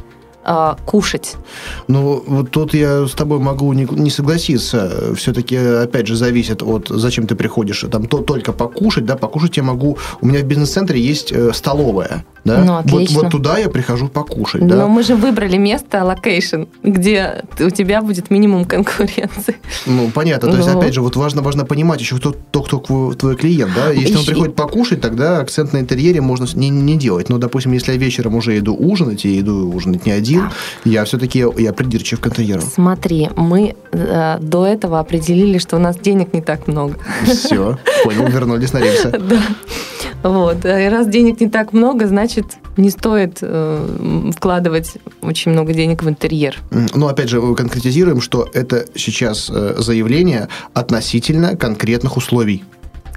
[0.45, 1.35] э, кушать.
[1.87, 5.13] Ну, вот тут я с тобой могу не, не согласиться.
[5.15, 7.85] Все-таки, опять же, зависит от зачем ты приходишь.
[7.91, 9.97] Там то, только покушать, да, покушать я могу.
[10.21, 12.25] У меня в бизнес-центре есть э, столовая.
[12.45, 12.63] Да?
[12.63, 13.15] Ну, отлично.
[13.15, 14.61] Вот, вот туда я прихожу покушать.
[14.61, 14.87] Но да?
[14.87, 19.55] мы же выбрали место, location, где у тебя будет минимум конкуренции.
[19.85, 20.51] Ну, понятно.
[20.51, 20.79] То есть, ну.
[20.79, 23.71] опять же, вот важно, важно понимать еще, кто, кто, кто твой клиент.
[23.75, 23.91] Да?
[23.91, 27.29] Если он приходит покушать, тогда акцент на интерьере можно не, не делать.
[27.29, 30.41] Но, допустим, если я вечером уже иду ужинать, и иду ужинать не один,
[30.83, 30.91] да.
[30.91, 32.61] я все-таки я придирчив к интерьеру.
[32.61, 36.95] Смотри, мы э, до этого определили, что у нас денег не так много.
[37.25, 39.11] Все, понял, вернулись на рельсы.
[39.23, 39.39] Да.
[40.24, 40.65] Вот.
[40.65, 42.45] И раз денег не так много, значит,
[42.78, 46.57] не стоит э, вкладывать очень много денег в интерьер.
[46.71, 52.63] Ну, опять же, конкретизируем, что это сейчас э, заявление относительно конкретных условий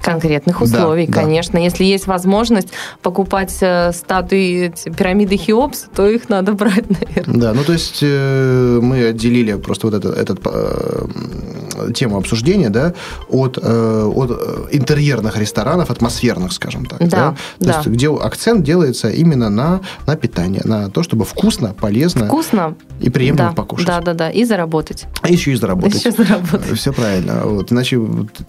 [0.01, 1.53] конкретных условий, да, конечно.
[1.53, 1.59] Да.
[1.59, 2.69] Если есть возможность
[3.01, 7.39] покупать э, статуи пирамиды Хеопс, то их надо брать, наверное.
[7.39, 11.07] Да, ну то есть э, мы отделили просто вот этот, этот э,
[11.93, 12.93] тему обсуждения, да,
[13.29, 14.31] от, э, от
[14.71, 16.99] интерьерных ресторанов, атмосферных, скажем так.
[16.99, 17.35] Да, да?
[17.59, 17.75] То да.
[17.77, 22.25] есть где акцент делается именно на, на питание, на то, чтобы вкусно, полезно.
[22.25, 22.75] Вкусно.
[22.99, 23.87] И приемлемо да, покушать.
[23.87, 24.29] Да, да, да.
[24.29, 25.05] И заработать.
[25.21, 25.95] А еще и заработать.
[25.95, 26.77] Еще заработать.
[26.77, 27.41] Все правильно.
[27.43, 27.71] Вот.
[27.71, 27.97] Иначе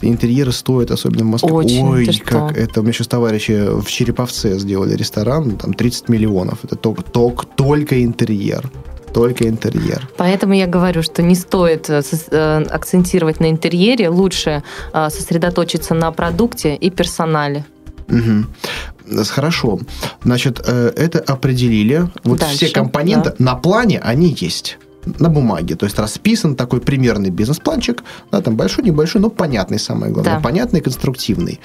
[0.00, 1.52] интерьеры стоят, особенно в Москве.
[1.52, 1.88] Очень.
[1.88, 2.60] Ой, Ты как что?
[2.60, 2.80] это.
[2.80, 6.64] У меня сейчас товарищи в Череповце сделали ресторан, там 30 миллионов.
[6.64, 8.70] Это только, только, только интерьер
[9.12, 10.06] только интерьер.
[10.16, 14.62] Поэтому я говорю, что не стоит э, э, акцентировать на интерьере, лучше
[14.92, 17.64] э, сосредоточиться на продукте и персонале.
[18.08, 19.24] Угу.
[19.24, 19.80] Хорошо.
[20.22, 22.08] Значит, это определили.
[22.24, 23.44] Вот Дальше, все компоненты да.
[23.44, 25.74] на плане, они есть на бумаге.
[25.76, 30.40] То есть расписан такой примерный бизнес-планчик, да, там большой, небольшой, но понятный, самое главное, да.
[30.40, 31.60] понятный, конструктивный.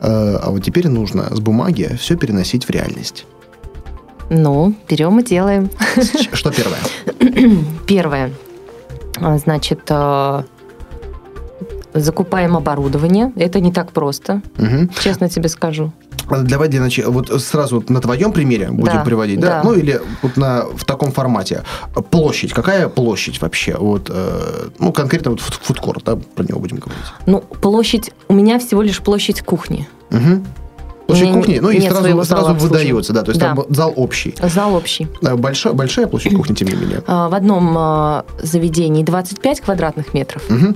[0.00, 3.26] А вот теперь нужно с бумаги все переносить в реальность.
[4.30, 5.70] Ну, берем и делаем.
[6.32, 6.78] Что первое?
[7.86, 8.32] Первое.
[9.16, 10.44] А, значит, а,
[11.94, 13.32] закупаем оборудование.
[13.36, 14.88] Это не так просто, угу.
[15.00, 15.92] честно тебе скажу.
[16.28, 19.48] Давай для начала, вот сразу на твоем примере будем да, приводить, да?
[19.48, 19.62] да?
[19.64, 21.62] Ну или вот на, в таком формате.
[22.10, 23.76] Площадь, какая площадь вообще?
[23.78, 27.04] Вот, э, ну, конкретно вот фудкорт, да, про него будем говорить.
[27.26, 29.86] Ну, площадь, у меня всего лишь площадь кухни.
[30.10, 30.44] Угу.
[31.06, 33.54] Площадь кухни, ну и сразу, сразу выдается, да, то есть да.
[33.54, 34.34] там зал общий.
[34.40, 35.06] Зал общий.
[35.20, 37.02] Большая, большая площадь кухни, тем не менее.
[37.06, 40.74] А, в одном а, заведении 25 квадратных метров, угу.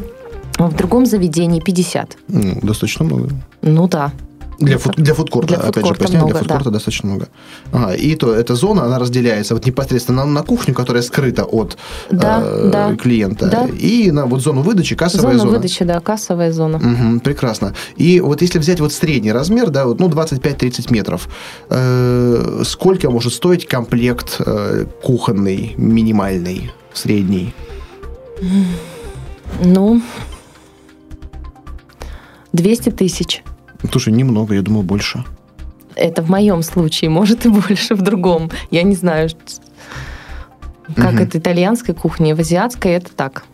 [0.58, 2.16] А в другом заведении 50.
[2.28, 3.30] Ну, достаточно много.
[3.62, 4.12] Ну да.
[4.60, 6.70] Для, фуд, для фудкорта, Для опять же, фудкорта для много, фудкорта да.
[6.70, 7.28] достаточно много.
[7.70, 11.78] Ага, и то, эта зона, она разделяется вот непосредственно на, на кухню, которая скрыта от
[12.10, 13.66] Да, э, да, клиента, да.
[13.66, 15.50] и на вот зону выдачи, кассовая Зона зона.
[15.52, 16.78] выдачи, да, кассовая зона.
[16.78, 17.74] Мгм, прекрасно.
[17.94, 21.28] И вот если взять вот средний размер, да, вот, ну, 25-30 метров,
[21.70, 27.54] э, сколько может стоить комплект э, кухонный, минимальный, средний?
[29.62, 30.02] Ну,
[32.52, 33.42] 200 тысяч.
[33.90, 35.24] Слушай, немного, я думал, больше.
[35.94, 38.50] Это в моем случае, может и больше в другом.
[38.70, 39.28] Я не знаю,
[40.96, 41.22] как Мгм.
[41.22, 43.44] это итальянской кухни, в азиатской это так.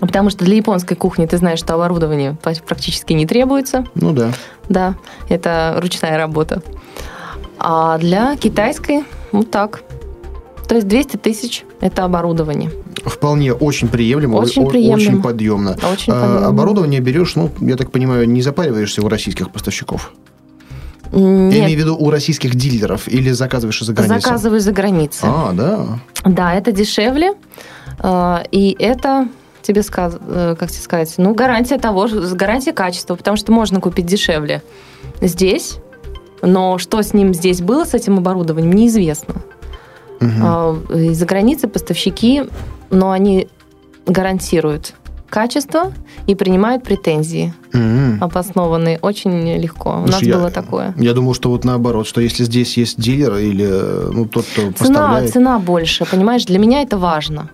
[0.00, 2.36] Потому что для японской кухни ты знаешь, что оборудование
[2.66, 3.84] практически не требуется.
[3.94, 4.32] Ну да.
[4.68, 4.94] Да,
[5.28, 6.62] это ручная работа.
[7.58, 9.82] А для китайской, ну так.
[10.68, 12.70] То есть 200 тысяч– это оборудование.
[13.04, 14.94] Вполне очень приемлемо, Очень приемлемо.
[14.94, 15.70] очень подъемно.
[15.92, 16.46] Очень А, подъемно.
[16.48, 20.12] оборудование берешь, ну, я так понимаю, не запариваешься у российских поставщиков.
[21.12, 24.20] Нет, Я имею в виду у российских дилеров или заказываешь из-за границы?
[24.20, 25.28] заказываю за границей.
[25.28, 25.86] А, да.
[26.24, 27.32] Да, это дешевле.
[27.98, 29.28] э, И это
[29.62, 30.16] тебе сказ...
[30.20, 34.62] э, как тебе сказать, ну, гарантия того, гарантия качества, потому что можно купить дешевле
[35.20, 35.78] здесь,
[36.42, 39.34] но что с ним здесь было, с этим оборудованием, неизвестно.
[40.20, 42.42] А, Из-за границы поставщики,
[42.90, 43.48] но они
[44.06, 44.94] гарантируют
[45.28, 45.92] качество
[46.26, 48.18] и принимают претензии Мгм.
[48.22, 49.90] обоснованные очень легко.
[49.90, 50.92] У нас Слушай, я- было такое.
[50.98, 54.62] Я думал, что вот наоборот, что если здесь есть дилер или э, ну, тот, кто
[54.62, 55.30] Цена, поставляет...
[55.32, 57.48] цена больше, понимаешь, для меня это важно.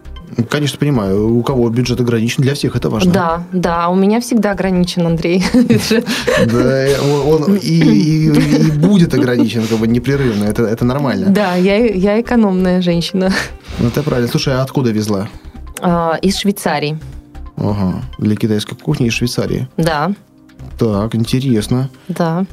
[0.51, 3.13] Конечно, понимаю, у кого бюджет ограничен, для всех это важно.
[3.13, 6.07] Да, да, у меня всегда ограничен, Андрей, бюджет.
[6.47, 8.31] Да, он, и,
[8.77, 11.27] будет ограничен как бы непрерывно, это, нормально.
[11.31, 13.33] Да, я, экономная женщина.
[13.79, 14.29] Ну, это правильно.
[14.29, 15.29] Слушай, а откуда везла?
[15.81, 16.99] А, Из Швейцарии,
[17.57, 19.69] Ага, для китайской кухни из Швейцарии.
[19.77, 20.13] да,
[20.79, 21.89] Так, интересно.
[22.09, 22.45] да.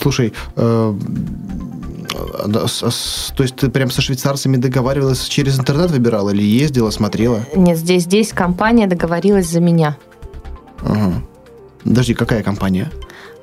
[0.00, 6.42] Слушай, э, а, а то есть ты прям со швейцарцами договаривалась, через интернет выбирала или
[6.42, 7.44] ездила, смотрела?
[7.54, 9.96] Нет, здесь, здесь компания договорилась за меня.
[10.80, 11.22] Ага.
[11.82, 12.90] Подожди, какая компания?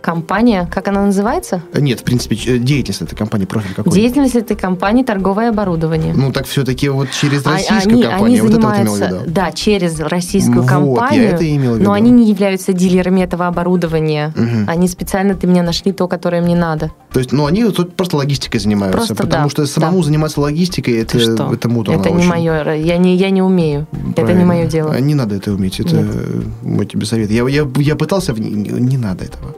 [0.01, 1.61] Компания, как она называется?
[1.73, 3.93] Э, Нет, в принципе, э, деятельность этой компании, профиль какой?
[3.93, 6.13] Деятельность этой компании торговое оборудование.
[6.15, 8.25] Ну, так все-таки вот через А- российскую они, компанию.
[8.25, 9.31] они вот это вот имел в занимаются, виду.
[9.35, 11.83] да, через российскую Вот, компанию, я это имел в виду.
[11.85, 14.33] но они не являются дилерами этого оборудования.
[14.35, 14.65] Мгм.
[14.67, 16.91] Они специально для меня нашли то, которое мне надо.
[17.13, 18.97] То есть, ну, они тут просто логистикой занимаются.
[18.97, 20.03] Просто потому да, что самому да.
[20.05, 21.53] заниматься логистикой, это, Ты что?
[21.53, 22.27] это муторно это не очень.
[22.27, 23.85] мое, я не, я не умею.
[23.91, 24.45] Это не Правильно.
[24.45, 24.91] мое дело.
[24.93, 26.05] А Не надо это уметь, это Нет.
[26.13, 27.29] э, мой тебе совет.
[27.29, 29.55] Я, я, я пытался, в- не, не надо этого.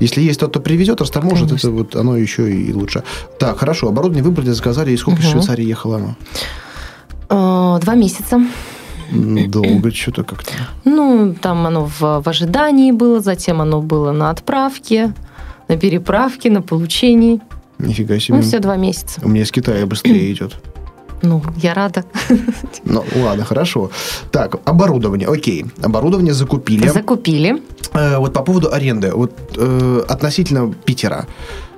[0.00, 1.68] Если есть тот, кто привезет, растаможет, Конечно.
[1.68, 3.02] это вот оно еще и лучше.
[3.38, 5.32] Так, хорошо, оборудование выбрали, заказали, и сколько из Мгм.
[5.32, 6.16] Швейцарии ехало оно?
[7.28, 8.40] Э, Два месяца.
[9.12, 10.52] Долго что-то как-то.
[10.84, 15.12] Ну, там оно в, в ожидании было, затем оно было на отправке,
[15.68, 17.40] на переправке, на получении.
[17.78, 18.36] Нифига себе.
[18.36, 19.20] Ну, все два месяца.
[19.24, 20.56] У меня из Китая быстрее идет.
[21.22, 22.04] Ну, я рада.
[22.84, 23.90] Ну, ладно, хорошо.
[24.32, 25.66] Так, оборудование, окей.
[25.82, 26.88] Оборудование закупили.
[26.88, 27.62] Закупили.
[27.92, 29.12] Э, вот по поводу аренды.
[29.14, 31.26] Вот э, относительно Питера.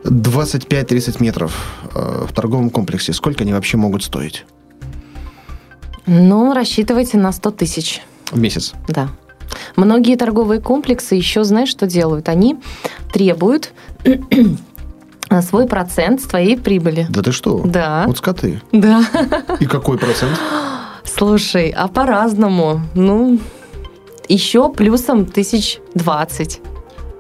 [0.05, 1.53] 25-30 метров
[1.95, 3.13] э, в торговом комплексе.
[3.13, 4.45] Сколько они вообще могут стоить
[6.07, 8.03] Ну, рассчитывайте на 100 тысяч.
[8.33, 8.73] в месяц?
[8.89, 9.09] Да.
[9.77, 12.29] Многие торговые комплексы еще, знаешь, что делают?
[12.29, 12.57] Они
[13.13, 13.73] требуют
[15.41, 17.07] свой процент с твоей прибыли.
[17.09, 17.63] Да ты что?
[17.65, 18.05] Да.
[18.07, 18.61] Вот скоты.
[18.73, 19.03] Да.
[19.61, 20.39] И какой процент?
[21.05, 22.83] Слушай, а по-разному.
[22.95, 23.39] Ну,
[24.29, 26.61] еще плюсом тысяч двадцать.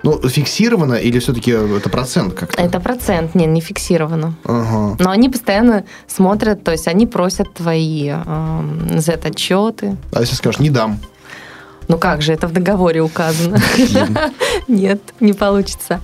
[0.03, 2.61] Ну, фиксировано или все-таки это процент как-то?
[2.61, 4.35] Это процент, не, не фиксировано.
[4.45, 4.97] Ага.
[4.99, 9.97] Но они постоянно смотрят, то есть они просят твои эм, Z-отчеты.
[10.13, 10.99] А если скажешь, не дам?
[11.89, 13.59] Ну как же, это в договоре указано.
[14.68, 16.01] Нет, не получится.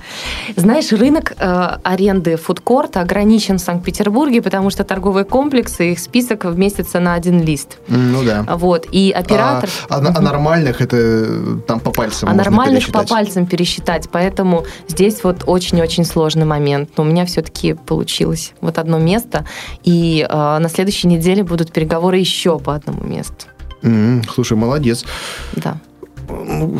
[0.56, 7.00] Знаешь, рынок э, аренды фудкорта ограничен в Санкт-Петербурге, потому что торговые комплексы, их список вместится
[7.00, 7.78] на один лист.
[7.88, 8.44] Ну да.
[8.56, 9.68] Вот, и оператор...
[9.88, 14.64] А, а- а нормальных это э, там по пальцам А нормальных по пальцам пересчитать, поэтому
[14.88, 16.90] здесь вот очень-очень сложный момент.
[16.96, 19.44] Но у меня все-таки получилось вот одно место,
[19.84, 23.46] и э, на следующей неделе будут переговоры еще по одному месту.
[23.82, 25.04] М, Слушай, молодец.
[25.56, 25.78] Да.
[26.30, 26.78] Ну,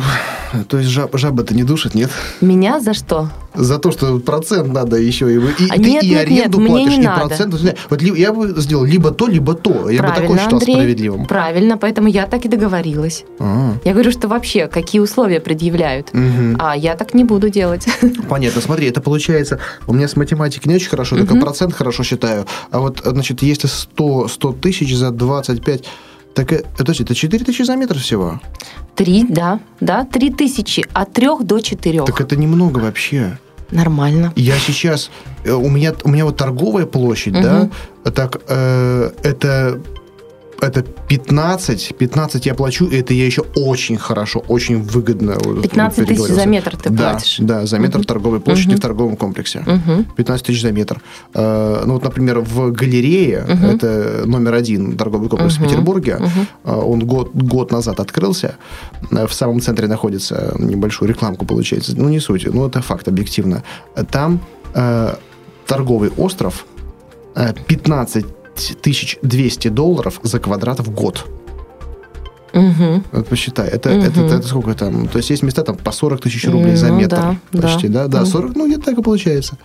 [0.67, 2.11] То есть жаб, жаба-то не душит, нет?
[2.39, 3.29] Меня за что?
[3.55, 6.57] За то, что процент надо еще и, и А ты нет, и нет, аренду нет,
[6.57, 7.25] мне платишь, не и надо.
[7.27, 7.55] процент.
[7.89, 9.89] Вот я бы сделал либо то, либо то.
[9.89, 10.73] Я бы такое считал Андрей.
[10.75, 11.25] справедливым.
[11.25, 13.25] Правильно, поэтому я так и договорилась.
[13.39, 16.13] А, Я говорю, что вообще, какие условия предъявляют.
[16.13, 16.57] мгм.
[16.59, 17.87] А я так не буду делать.
[18.29, 18.61] Понятно.
[18.61, 21.41] Смотри, это получается, у меня с математикой не очень хорошо, только Мгм.
[21.43, 22.45] процент хорошо считаю.
[22.69, 25.85] А вот, значит, если 100, 100 тысяч за 25,
[26.39, 28.39] так э, подожди, это 4 тысячи за метр всего?
[28.95, 32.05] Три, да, да, три тысячи, от трех до четырех.
[32.05, 33.37] Так это немного вообще.
[33.71, 34.31] Нормально.
[34.37, 35.11] Я сейчас...
[35.43, 37.69] э, У меня, у меня вот торговая площадь, да,
[38.15, 39.81] так, э, это
[40.61, 45.37] это 15, 15 я плачу, и это я еще очень хорошо, очень выгодно.
[45.43, 47.37] вот 15 тысяч за метр ты да, платишь.
[47.39, 48.05] Да, за метр Мгм.
[48.05, 48.77] торговой площади Мгм.
[48.77, 49.59] в торговом комплексе.
[49.65, 50.05] Мгм.
[50.15, 51.01] 15 тысяч за метр.
[51.33, 53.65] Э, Ну вот, например, в галерее, Мгм.
[53.65, 55.69] это номер один торговый комплекс в Мгм.
[55.69, 56.19] Петербурге,
[56.65, 58.55] э, он год, год назад открылся,
[59.11, 61.93] Э, в самом центре находится небольшую рекламку, получается.
[61.97, 63.63] Ну, не суть, ну, это факт объективно.
[64.11, 64.39] Там
[64.75, 65.15] э,
[65.65, 66.65] торговый остров
[67.35, 68.25] э, 15
[68.81, 71.25] тысяч 200 долларов за квадрат в год.
[72.53, 73.03] Мгм.
[73.11, 73.67] Вот посчитай.
[73.69, 74.01] Это, Мгм.
[74.07, 75.07] это, это сколько там?
[75.07, 77.15] То есть есть места там по 40 тысяч рублей за Ну метр.
[77.15, 77.61] да, да.
[77.61, 78.07] почти, да?
[78.07, 78.27] Да, Мгм.
[78.31, 79.57] 40, ну где-то так и получается.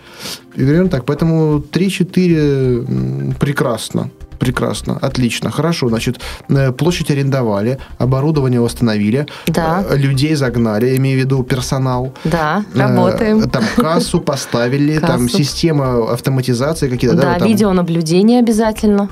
[0.55, 1.05] И примерно так.
[1.05, 4.09] Поэтому 3-4 м, прекрасно.
[4.39, 5.87] Прекрасно, отлично, хорошо.
[5.87, 6.19] Значит,
[6.49, 9.81] э, площадь арендовали, оборудование установили, Да.
[9.89, 12.11] э, людей загнали, имею в виду персонал.
[12.25, 13.49] Да, Э, работаем.
[13.49, 15.37] Там кассу поставили, там Кассу.
[15.37, 17.15] система автоматизации какие-то.
[17.15, 17.47] Да, вот там?
[17.47, 19.07] видеонаблюдение обязательно.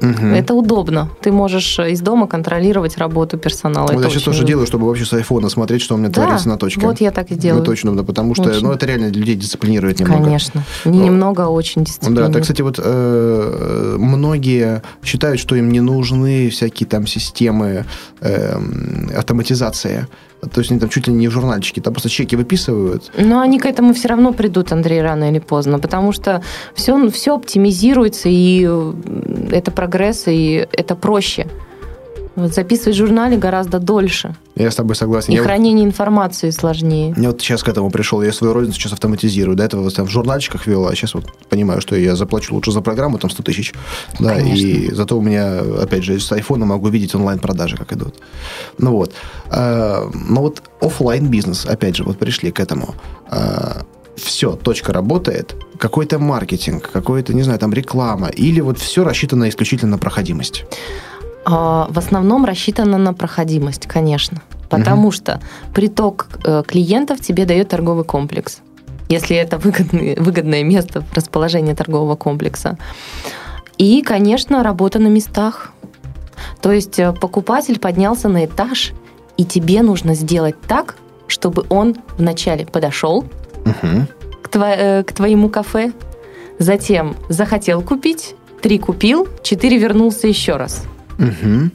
[0.00, 0.34] Мгм.
[0.34, 1.08] Это удобно.
[1.20, 3.86] Ты можешь э, из дома контролировать работу персонала.
[3.88, 4.48] Вот Это я сейчас очень тоже удобно.
[4.48, 6.80] делаю, чтобы вообще с айфона смотреть, что у меня Да, творится на точке.
[6.86, 7.60] вот я так и делаю.
[7.60, 8.62] Ну, точно, да, потому что Очень.
[8.62, 10.24] ну, это реально людей дисциплинирует немного.
[10.24, 10.64] Конечно.
[10.84, 12.32] Не Ну, немного, а очень Да, дисциплинированно.
[12.34, 17.84] так, кстати, вот э, многие считают, что им не нужны всякие там системы
[18.20, 20.06] эм, автоматизации.
[20.40, 23.10] То есть они там чуть ли не в журнальчике, там просто чеки выписывают.
[23.18, 26.42] Но они к этому все равно придут, Андрей, рано или поздно, потому что
[26.74, 28.92] все, все оптимизируется, и э,
[29.50, 31.46] это прогресс, и это проще.
[32.38, 34.36] Вот записывать в журнале гораздо дольше.
[34.54, 35.32] Я с тобой согласен.
[35.32, 37.12] И Я вот- хранение информации сложнее.
[37.16, 39.56] Я вот сейчас к этому пришел, я свою розницу сейчас автоматизирую.
[39.56, 42.70] До этого вот там в журнальчиках вел, а сейчас вот понимаю, что я заплачу лучше
[42.70, 43.72] за программу, там 100 тысяч.
[44.20, 48.14] Да, и зато у меня, опять же, с айфона могу видеть онлайн-продажи, как идут.
[48.78, 49.12] Ну вот.
[49.50, 52.94] А, Но вот офлайн бизнес опять же, вот пришли к этому.
[54.16, 59.92] Все, точка работает, какой-то маркетинг, какой-то, не знаю, там реклама, или вот все рассчитано исключительно
[59.92, 60.64] на проходимость.
[61.50, 64.42] А, В основном рассчитано на проходимость, конечно.
[64.68, 65.40] Потому что
[65.74, 68.58] приток э, клиентов тебе дает торговый комплекс.
[69.08, 72.76] Если это выгодное, выгодное место в расположении торгового комплекса.
[73.78, 75.72] И, конечно, работа на местах.
[76.60, 78.92] То есть э, покупатель поднялся на этаж,
[79.38, 80.96] и тебе нужно сделать так,
[81.28, 83.24] чтобы он вначале подошел
[83.64, 84.06] Мгм.
[84.42, 85.92] к, тво- э, к твоему кафе,
[86.58, 90.84] затем захотел купить, три купил, четыре вернулся еще раз.
[91.18, 91.72] Мгм.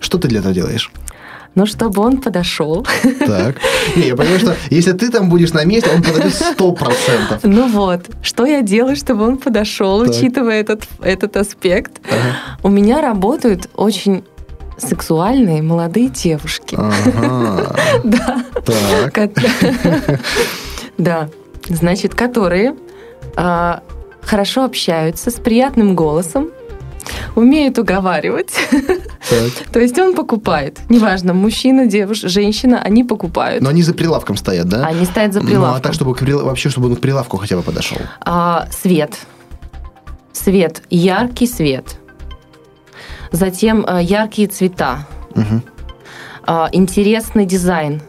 [0.00, 0.90] Что ты для этого делаешь?
[1.56, 2.86] Но чтобы он подошел.
[3.26, 3.56] Так.
[3.96, 7.40] Не, я понимаю, что если ты там будешь на месте, он подойдет сто процентов.
[7.42, 10.10] Ну вот, что я делаю, чтобы он подошел, Так.
[10.10, 12.00] учитывая этот, этот аспект?
[12.04, 12.36] Ага.
[12.62, 14.22] У меня работают очень
[14.78, 16.76] сексуальные молодые девушки.
[16.78, 17.74] Ага.
[18.04, 18.44] Да.
[18.64, 19.30] Так.
[20.98, 21.28] Да,
[21.68, 22.74] значит, которые
[23.34, 23.82] а,
[24.22, 26.50] хорошо общаются с приятным голосом,
[27.34, 28.52] умеют уговаривать.
[29.72, 30.78] То есть он покупает.
[30.88, 33.62] Неважно, мужчина, девушка, женщина, они покупают.
[33.62, 34.84] Но они за прилавком стоят, да?
[34.86, 35.76] Они стоят за Ну, прилавком.
[35.76, 37.98] а так, чтобы вообще, чтобы он к прилавку хотя бы подошел.
[38.20, 39.18] А, свет.
[40.32, 40.82] Свет.
[40.90, 41.96] Яркий свет.
[43.32, 45.06] Затем а, яркие цвета.
[46.46, 48.02] А, интересный дизайн.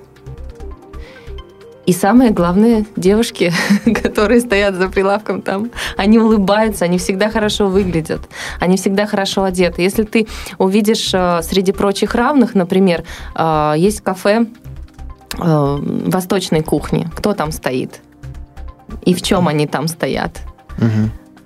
[1.91, 3.51] И самое главное, девушки,
[4.01, 8.21] которые стоят за прилавком там, они улыбаются, они всегда хорошо выглядят,
[8.61, 9.81] они всегда хорошо одеты.
[9.81, 13.03] Если ты увидишь э, среди прочих равных, например,
[13.35, 14.45] э, есть кафе
[15.37, 17.99] э, восточной кухни, кто там стоит
[19.01, 20.39] и в чем они там стоят.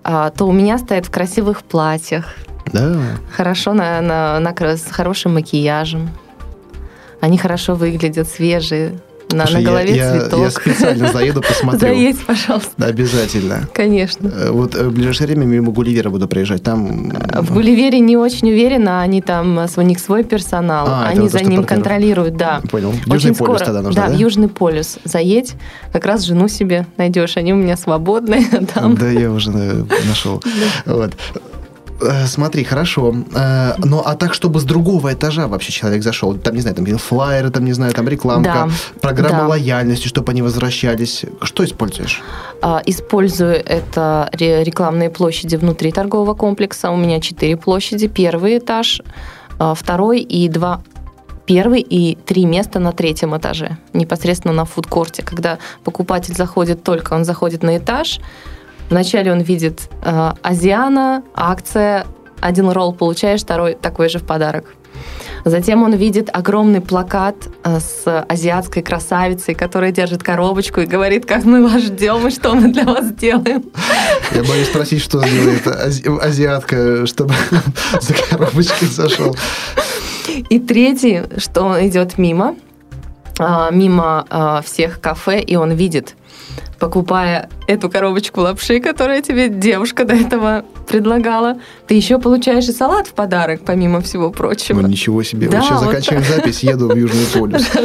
[0.04, 2.36] А, то у меня стоят в красивых платьях,
[2.72, 3.00] Да.
[3.32, 6.08] хорошо на, на, на с хорошим макияжем.
[7.20, 9.00] Они хорошо выглядят, свежие.
[9.36, 10.40] На, Слушай, на голове я, я- цветок.
[10.40, 11.80] Я специально заеду, посмотрю.
[11.80, 12.86] Заедь, пожалуйста.
[12.86, 13.68] Обязательно.
[13.74, 14.28] Конечно.
[14.34, 16.64] Э, Вот э, в ближайшее время мимо Гулливера буду проезжать.
[16.64, 17.10] Там...
[17.34, 21.32] В Гулливере не очень уверена, они там, э, у них свой персонал, А, они вот
[21.32, 21.68] за ним партнеров.
[21.68, 22.62] контролируют, да.
[22.72, 22.90] Понял.
[23.08, 24.14] Очень Южный полюс скоро, тогда нужно, да, да?
[24.16, 25.54] в Южный полюс заедь,
[25.92, 28.96] как раз жену себе найдешь, они у меня свободные там.
[28.96, 30.42] Да, я уже э, нашел.
[30.86, 31.12] Вот.
[32.02, 33.14] Э, Смотри, хорошо.
[33.36, 36.86] Э, Ну, а так, чтобы с другого этажа вообще человек зашел, там, не знаю, там
[36.98, 38.70] флайеры, там, не знаю, там рекламка, Да,
[39.02, 39.48] программа да.
[39.48, 41.26] лояльности, чтобы они возвращались.
[41.42, 42.22] Что используешь?
[42.62, 46.92] А, Использую это ре- рекламные площади внутри торгового комплекса.
[46.92, 48.08] У меня четыре площади.
[48.08, 49.02] Первый этаж,
[49.60, 50.82] а, второй и два
[51.48, 55.22] первый и три места на третьем этаже, непосредственно на фудкорте.
[55.22, 58.20] Когда покупатель заходит только, он заходит на этаж,
[58.90, 62.06] вначале он видит э, Азиана, акция,
[62.40, 64.66] один ролл получаешь, второй такой же в подарок.
[65.46, 71.46] Затем он видит огромный плакат э, с азиатской красавицей, которая держит коробочку и говорит, как
[71.46, 73.64] мы вас ждем и что мы для вас делаем.
[74.34, 77.36] Я боюсь спросить, что сделает ази- азиатка, чтобы
[78.02, 79.36] за коробочкой зашел.
[80.50, 82.56] И третий, что он идет мимо,
[83.38, 86.16] а, мимо а, всех кафе, и он видит,
[86.80, 93.08] покупая эту коробочку лапши, которую тебе девушка до этого предлагала, ты еще получаешь и салат
[93.08, 94.82] в подарок, помимо всего прочего.
[94.82, 95.48] Ну, ничего себе.
[95.48, 97.68] Да, вот сейчас вот заканчиваем запись, еду в Южный полюс.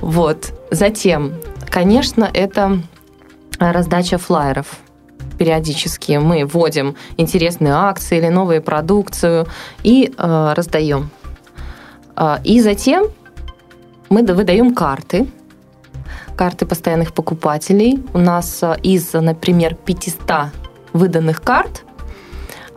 [0.00, 0.52] Вот.
[0.70, 1.34] Затем,
[1.68, 2.80] конечно, это
[3.58, 4.78] раздача флайеров.
[5.38, 9.46] Периодически мы вводим интересные акции или новые продукцию
[9.82, 11.10] и э, раздаем.
[12.16, 13.06] А, и затем
[14.08, 15.28] мы выдаем карты,
[16.38, 17.98] карты постоянных покупателей.
[18.14, 20.52] У нас э, из, например, 500
[20.92, 21.84] выданных карт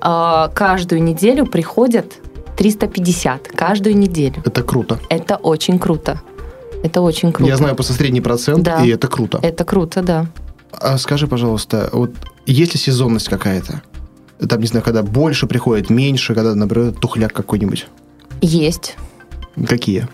[0.02, 2.14] э, каждую неделю приходят
[2.58, 3.50] 350.
[3.56, 4.42] Каждую неделю.
[4.44, 5.00] Это круто.
[5.10, 6.20] Это очень круто.
[6.84, 7.50] Это очень круто.
[7.52, 8.84] Я знаю просто средний процент, Да.
[8.84, 9.40] и это круто.
[9.44, 10.26] Это круто, да.
[10.72, 12.12] А скажи, пожалуйста, вот
[12.48, 13.84] есть ли сезонность какая-то?
[14.50, 17.88] Там, не знаю, когда больше приходит, меньше, когда, например, тухляк какой-нибудь.
[18.42, 18.96] Есть.
[19.68, 20.08] Какие?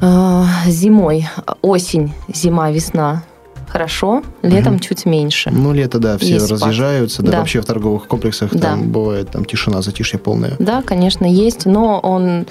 [0.00, 1.28] Э, Зимой,
[1.62, 3.22] осень, зима, весна.
[3.68, 4.22] Хорошо.
[4.42, 4.80] Летом Мгм.
[4.80, 5.50] чуть меньше.
[5.52, 7.38] Ну, лето, да, все Есть разъезжаются, да, Да.
[7.38, 8.58] вообще в торговых комплексах Да.
[8.70, 10.56] там бывает там тишина, затишье полное.
[10.58, 12.46] Да, конечно, есть, но он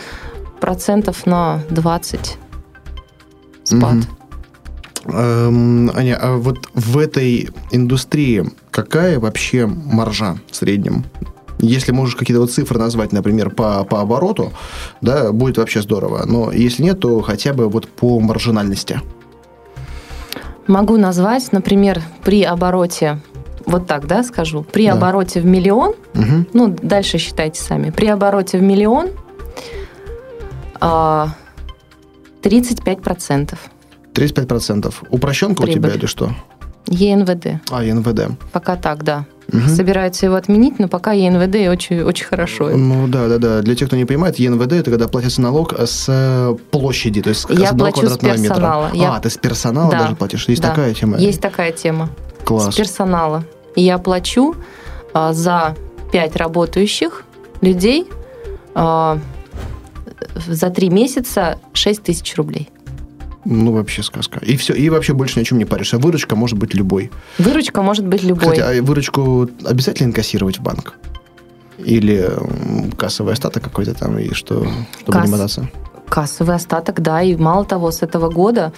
[0.62, 2.38] процентов на 20
[3.64, 3.93] спад.
[3.93, 4.06] Мгм.
[5.14, 11.06] Эм, Аня, а вот в этой индустрии какая вообще маржа в среднем?
[11.62, 14.53] Если можешь какие-то вот цифры назвать, например, по, по обороту,
[15.01, 16.24] да, будет вообще здорово.
[16.26, 19.01] Но если нет, то хотя бы вот по маржинальности.
[20.68, 23.20] Могу назвать, например, при обороте,
[23.66, 24.93] вот так, да, скажу, при Да.
[24.93, 26.47] обороте в миллион, Мгм.
[26.53, 29.10] ну, дальше считайте сами, при обороте в миллион
[30.80, 31.30] а,
[32.41, 33.57] 35%
[34.14, 34.93] 35%.
[35.10, 35.97] Упрощенка у тебя Прибыль.
[35.97, 36.32] или что?
[36.88, 37.62] ЕНВД.
[37.70, 38.30] А, НВД.
[38.53, 39.26] Пока так, да.
[39.52, 39.68] Мгм.
[39.68, 42.70] Собираются его отменить, но пока ЕНВД очень, очень хорошо.
[42.70, 43.62] Ну да, да, да.
[43.62, 47.41] Для тех, кто не понимает, ЕНВД это когда платится налог с э, площади, то есть
[47.41, 48.56] с Я одного плачу с квадратного метра.
[48.56, 48.89] персонала.
[48.93, 50.00] Я- А, ты с персонала Да.
[50.00, 50.47] даже платишь?
[50.47, 50.70] Есть Да.
[50.70, 51.18] такая тема?
[51.18, 52.10] Есть такая тема.
[52.43, 52.74] Класс.
[52.74, 53.43] С персонала.
[53.76, 54.56] И я плачу
[55.14, 55.76] а, за
[56.12, 57.24] 5 работающих
[57.62, 58.08] людей
[58.76, 59.18] а,
[60.47, 62.70] за 3 месяца 6 тысяч рублей.
[63.52, 64.39] Ну, вообще сказка.
[64.45, 65.97] И все, и вообще больше ни о чем не паришься.
[65.97, 67.10] Выручка может быть любой.
[67.39, 68.41] Выручка может быть любой.
[68.54, 70.93] Кстати, а выручку обязательно инкассировать в банк?
[71.80, 72.30] Или
[72.95, 74.68] кассовый остаток какой-то там, и что,
[75.02, 75.68] чтобы Касс- не мотаться?
[76.10, 77.24] Кассовый остаток, да.
[77.24, 78.72] И мало того, с этого года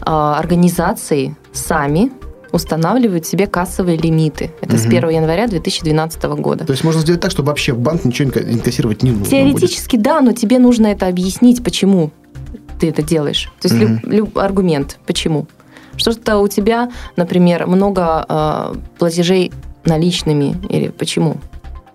[0.00, 2.10] а, организации сами
[2.52, 4.50] устанавливают себе кассовые лимиты.
[4.60, 4.90] Это с Мгм.
[4.96, 6.64] 1 января 2012 года.
[6.64, 9.30] То есть можно сделать так, чтобы вообще в банк ничего инка- инкассировать не нужно будет.
[9.30, 12.10] Теоретически да, но тебе нужно это объяснить, почему
[12.78, 13.50] ты это делаешь.
[13.60, 13.94] То есть Мгм.
[14.02, 15.46] люб- люб- аргумент, почему.
[15.96, 19.52] Что-то у тебя, например, много э, платежей
[19.84, 21.36] наличными или почему?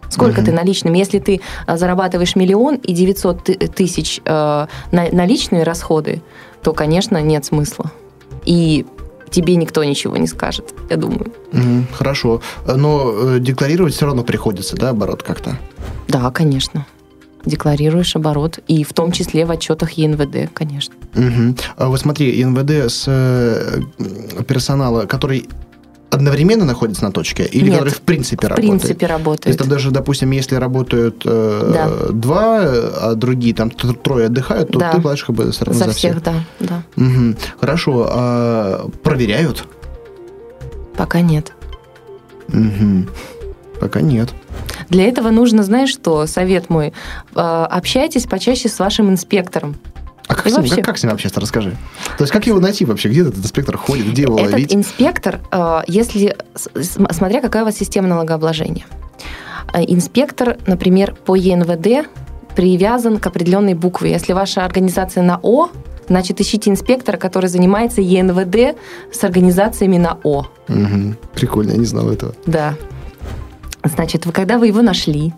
[0.09, 0.45] Сколько Мгм.
[0.45, 0.97] ты наличными?
[0.97, 4.31] Если ты э, зарабатываешь миллион и 900 ты- тысяч э,
[4.91, 6.21] на- наличные расходы,
[6.63, 7.91] то, конечно, нет смысла.
[8.45, 8.85] И
[9.29, 11.31] тебе никто ничего не скажет, я думаю.
[11.53, 12.41] Мгм, хорошо.
[12.65, 15.57] Но э, декларировать все равно приходится, да, оборот как-то?
[16.07, 16.85] Да, конечно.
[17.45, 20.93] Декларируешь оборот, и в том числе в отчетах ЕНВД, конечно.
[21.15, 21.55] Мгм.
[21.77, 23.81] А вот смотри, НВД с э,
[24.47, 25.47] персонала, который
[26.11, 28.69] одновременно находится на точке, или Нет, который в принципе В работает?
[28.81, 29.45] принципе, То работает.
[29.47, 32.11] есть там даже, допустим, если работают э, Да.
[32.11, 34.91] два, а другие там тр- трое отдыхают, то Да.
[34.91, 36.83] ты платишь как бы сразу За, за, всех, да, да.
[36.97, 37.37] Мгм.
[37.59, 38.07] Хорошо.
[38.11, 39.65] А проверяют?
[40.97, 41.53] Пока нет.
[42.49, 43.09] Мгм.
[43.79, 44.29] Пока нет.
[44.91, 46.87] Для этого нужно, знаешь что, совет мой,
[47.33, 49.75] э, общайтесь почаще с вашим инспектором.
[50.27, 51.71] А как, И с ним, вообще- как, как с ним общаться, расскажи.
[52.17, 53.09] То есть как его найти вообще?
[53.09, 54.07] Где этот инспектор ходит?
[54.11, 54.75] Где его Этот ловить?
[54.75, 56.35] инспектор, э, если,
[57.09, 58.85] смотря какая у вас система налогообложения.
[59.73, 62.07] Э, Инспектор, например, по ЕНВД
[62.55, 64.11] привязан к определенной букве.
[64.11, 65.69] Если ваша организация на О,
[66.09, 68.77] значит, ищите инспектора, который занимается ЕНВД
[69.13, 70.47] с организациями на О.
[70.67, 71.17] Мгм.
[71.33, 72.33] Прикольно, я не знал этого.
[72.45, 72.75] Да.
[73.83, 75.33] Значит, вы, когда вы его нашли,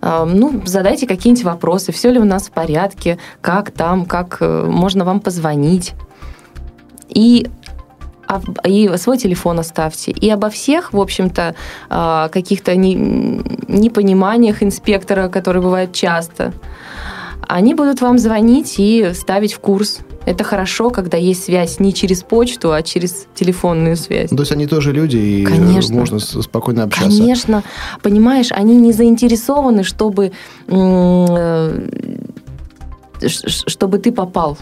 [0.00, 4.64] э, ну, задайте какие-нибудь вопросы, все ли у нас в порядке, как там, как э,
[4.66, 5.94] можно вам позвонить.
[7.08, 7.48] И,
[8.64, 10.10] и свой телефон оставьте.
[10.10, 11.54] И обо всех, в общем-то,
[11.90, 12.94] э, каких-то не-
[13.68, 16.52] непониманиях инспектора, которые бывают часто,
[17.48, 22.22] они будут вам звонить и ставить в курс Это хорошо, когда есть связь не через
[22.22, 24.30] почту, а через телефонную связь.
[24.30, 25.96] То есть они тоже люди, и Конечно.
[25.96, 27.18] можно спокойно общаться.
[27.18, 27.62] Конечно.
[28.02, 30.32] Понимаешь, они не заинтересованы, чтобы,
[30.68, 31.88] э,
[33.46, 34.56] чтобы ты попал.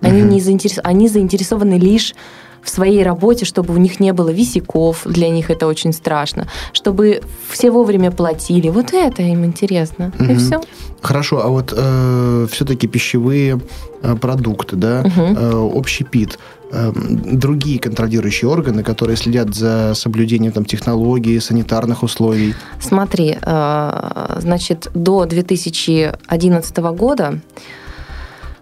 [0.00, 0.30] Они, угу.
[0.30, 0.78] не заинтерес...
[0.82, 2.14] они заинтересованы лишь
[2.62, 7.20] в своей работе, чтобы у них не было висяков, для них это очень страшно, чтобы
[7.50, 8.68] все вовремя платили.
[8.68, 10.12] Вот это им интересно.
[10.18, 10.32] Угу.
[10.32, 10.60] И все.
[11.00, 13.60] Хорошо, а вот э, все-таки пищевые
[14.02, 15.20] э, продукты, да, угу.
[15.20, 16.38] э, общий пит,
[16.70, 22.54] э, другие контролирующие органы, которые следят за соблюдением там, технологий, санитарных условий?
[22.80, 27.40] Смотри, э, значит, до 2011 года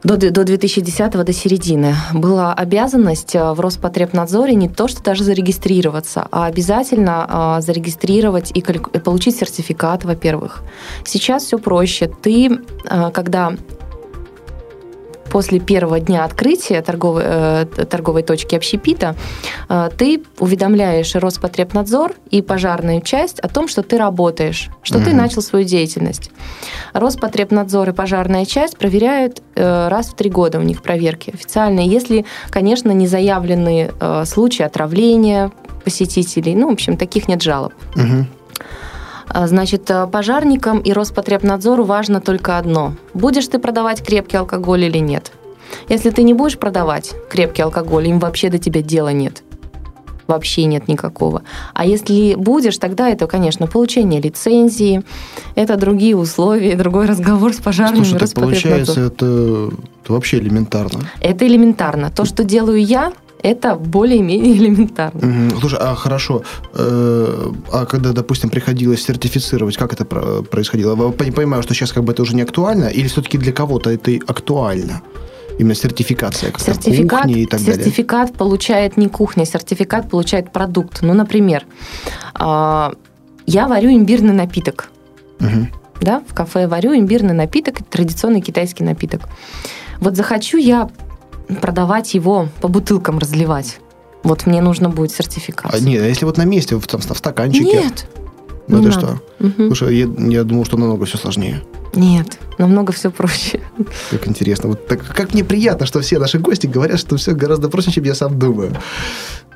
[0.03, 6.26] до, до 2010 до середины была обязанность э, в Роспотребнадзоре не то, что даже зарегистрироваться,
[6.30, 10.62] а обязательно а, зарегистрировать и получить сертификат, во-первых.
[11.05, 12.11] Сейчас все проще.
[12.22, 13.55] Ты, э, когда
[15.31, 19.16] после первого дня открытия торговой, э, торговой точки общепита
[19.68, 25.05] э, ты уведомляешь Роспотребнадзор и пожарную часть о том, что ты работаешь, что mm-hmm.
[25.05, 26.31] ты начал свою деятельность.
[26.93, 32.24] Роспотребнадзор и пожарная часть проверяют э, раз в три года у них проверки официальные, если,
[32.51, 35.51] конечно, не заявлены э, случаи отравления
[35.85, 36.55] посетителей.
[36.55, 37.72] Ну, в общем, таких нет жалоб.
[37.95, 38.24] Mm-hmm.
[39.33, 42.95] А, значит, э, пожарникам и Роспотребнадзору важно только одно.
[43.14, 45.33] Будешь ты продавать крепкий алкоголь или нет.
[45.89, 49.45] Если ты не будешь продавать крепкий алкоголь, им вообще до тебя дела нет.
[50.26, 51.43] Вообще нет никакого.
[51.74, 55.03] А если будешь, тогда это, конечно, получение лицензии,
[55.55, 58.05] это другие условия, другой разговор с пожарными.
[58.05, 59.70] Слушай, так получается, это,
[60.03, 61.05] это вообще элементарно.
[61.20, 62.11] Это элементарно.
[62.11, 63.12] То, что делаю я,
[63.43, 65.20] это более-менее элементарно.
[65.20, 65.61] Угу.
[65.61, 66.43] Слушай, а хорошо,
[66.74, 71.14] э, а когда, допустим, приходилось сертифицировать, как это происходило?
[71.20, 74.12] Я понимаю, что сейчас как бы это уже не актуально, или все-таки для кого-то это
[74.26, 75.03] актуально?
[75.59, 77.84] Именно сертификация, как сертификат, кухни и так далее.
[77.84, 81.03] Сертификат получает не кухня, сертификат получает продукт.
[81.03, 81.66] Ну, например,
[82.34, 82.95] а,
[83.47, 84.88] я варю имбирный напиток.
[85.41, 85.68] Угу.
[86.01, 89.28] Да, в кафе варю имбирный напиток, традиционный китайский напиток.
[89.99, 90.88] Вот захочу я
[91.61, 93.80] продавать его по бутылкам разливать.
[94.22, 95.74] Вот мне нужно будет сертификат.
[95.74, 97.64] А, нет, а если вот на месте, в, там, в стаканчике?
[97.64, 98.07] Нет.
[98.68, 99.20] Ну это что?
[99.40, 99.66] Угу.
[99.66, 101.62] Слушай, я, я думал, что намного все сложнее.
[101.95, 103.61] Нет, намного все проще.
[104.11, 104.68] Как интересно.
[104.68, 108.05] Вот так, как мне приятно, что все наши гости говорят, что все гораздо проще, чем
[108.05, 108.76] я сам думаю.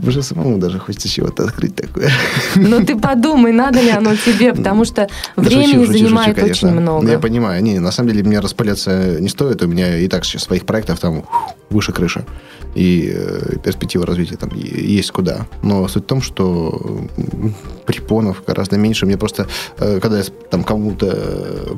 [0.00, 2.10] Уже самому даже хочется чего-то открыть такое.
[2.56, 7.08] Ну, ты подумай, надо ли оно тебе, потому что времени занимает очень много.
[7.08, 7.62] Я понимаю.
[7.62, 9.62] Не, на самом деле, мне распыляться не стоит.
[9.62, 11.24] У меня и так сейчас своих проектов там
[11.70, 12.24] выше крыши.
[12.74, 15.46] И э, перспектива развития там есть куда.
[15.62, 17.06] Но суть в том, что
[17.86, 19.06] препонов гораздо меньше.
[19.06, 19.46] Мне просто,
[19.78, 21.74] э, когда я там кому-то э,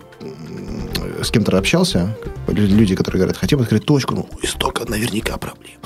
[1.23, 2.17] с кем-то общался,
[2.49, 5.77] люди, которые говорят, хотим открыть точку, ну, и столько наверняка проблем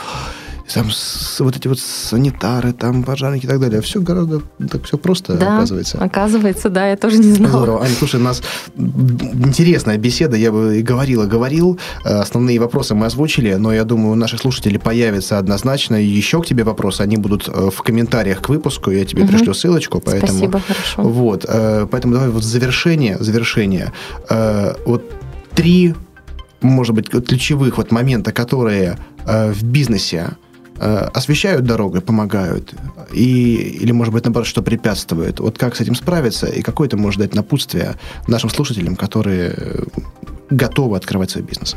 [0.75, 3.81] там с, вот эти вот санитары, там пожарники и так далее.
[3.81, 5.99] Все гораздо так все просто да, оказывается.
[5.99, 7.65] Оказывается, да, я тоже не знала.
[7.65, 7.85] Здорово.
[7.85, 8.43] Аня, слушай, у нас
[8.77, 11.79] интересная беседа, я бы и говорила, говорил.
[12.05, 16.65] Основные вопросы мы озвучили, но я думаю, у наших слушателей появится однозначно еще к тебе
[16.65, 17.03] вопросы.
[17.03, 19.33] Они будут э, в комментариях к выпуску, я тебе угу.
[19.33, 20.01] пришлю ссылочку.
[20.01, 21.03] Поэтому, Спасибо, хорошо.
[21.03, 23.93] Вот, э, поэтому давай вот завершение, завершение.
[24.29, 25.03] Э, вот
[25.55, 25.95] три,
[26.61, 30.50] может быть, ключевых вот момента, которые в бизнесе Э,
[30.81, 32.75] освещают дорогу, помогают,
[33.13, 35.39] и, или, может быть, наоборот, что препятствует.
[35.41, 39.83] Вот как с этим справиться, и какое это может дать напутствие нашим слушателям, которые э,
[40.49, 41.77] готовы открывать свой бизнес?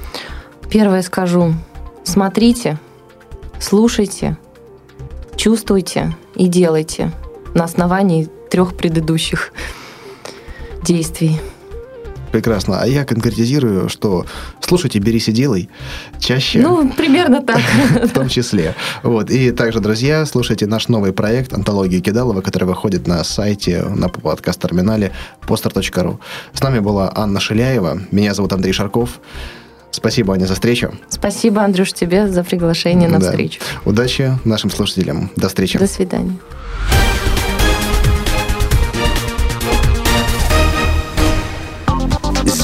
[0.69, 1.53] Первое скажу.
[2.05, 2.79] Смотрите,
[3.59, 4.37] слушайте,
[5.35, 7.11] чувствуйте и делайте
[7.53, 9.51] на основании трех предыдущих
[10.81, 11.39] действий.
[12.33, 12.81] Прекрасно.
[12.81, 14.25] А я конкретизирую, что
[14.59, 15.69] слушайте, берись и делай
[16.19, 16.59] чаще.
[16.59, 17.61] Ну, примерно так.
[18.05, 18.73] В том числе.
[19.03, 19.29] Вот.
[19.29, 25.11] И также, друзья, слушайте наш новый проект «Антология Кидалова», который выходит на сайте, на подкаст-терминале
[25.43, 26.17] poster.ru.
[26.53, 28.01] С нами была Анна Шиляева.
[28.09, 29.19] Меня зовут Андрей Шарков.
[29.91, 30.91] Спасибо, Аня, за встречу.
[31.09, 33.29] Спасибо, Андрюш, тебе за приглашение на да.
[33.29, 33.61] встречу.
[33.85, 35.29] Удачи нашим слушателям.
[35.35, 35.77] До встречи.
[35.77, 36.35] До свидания.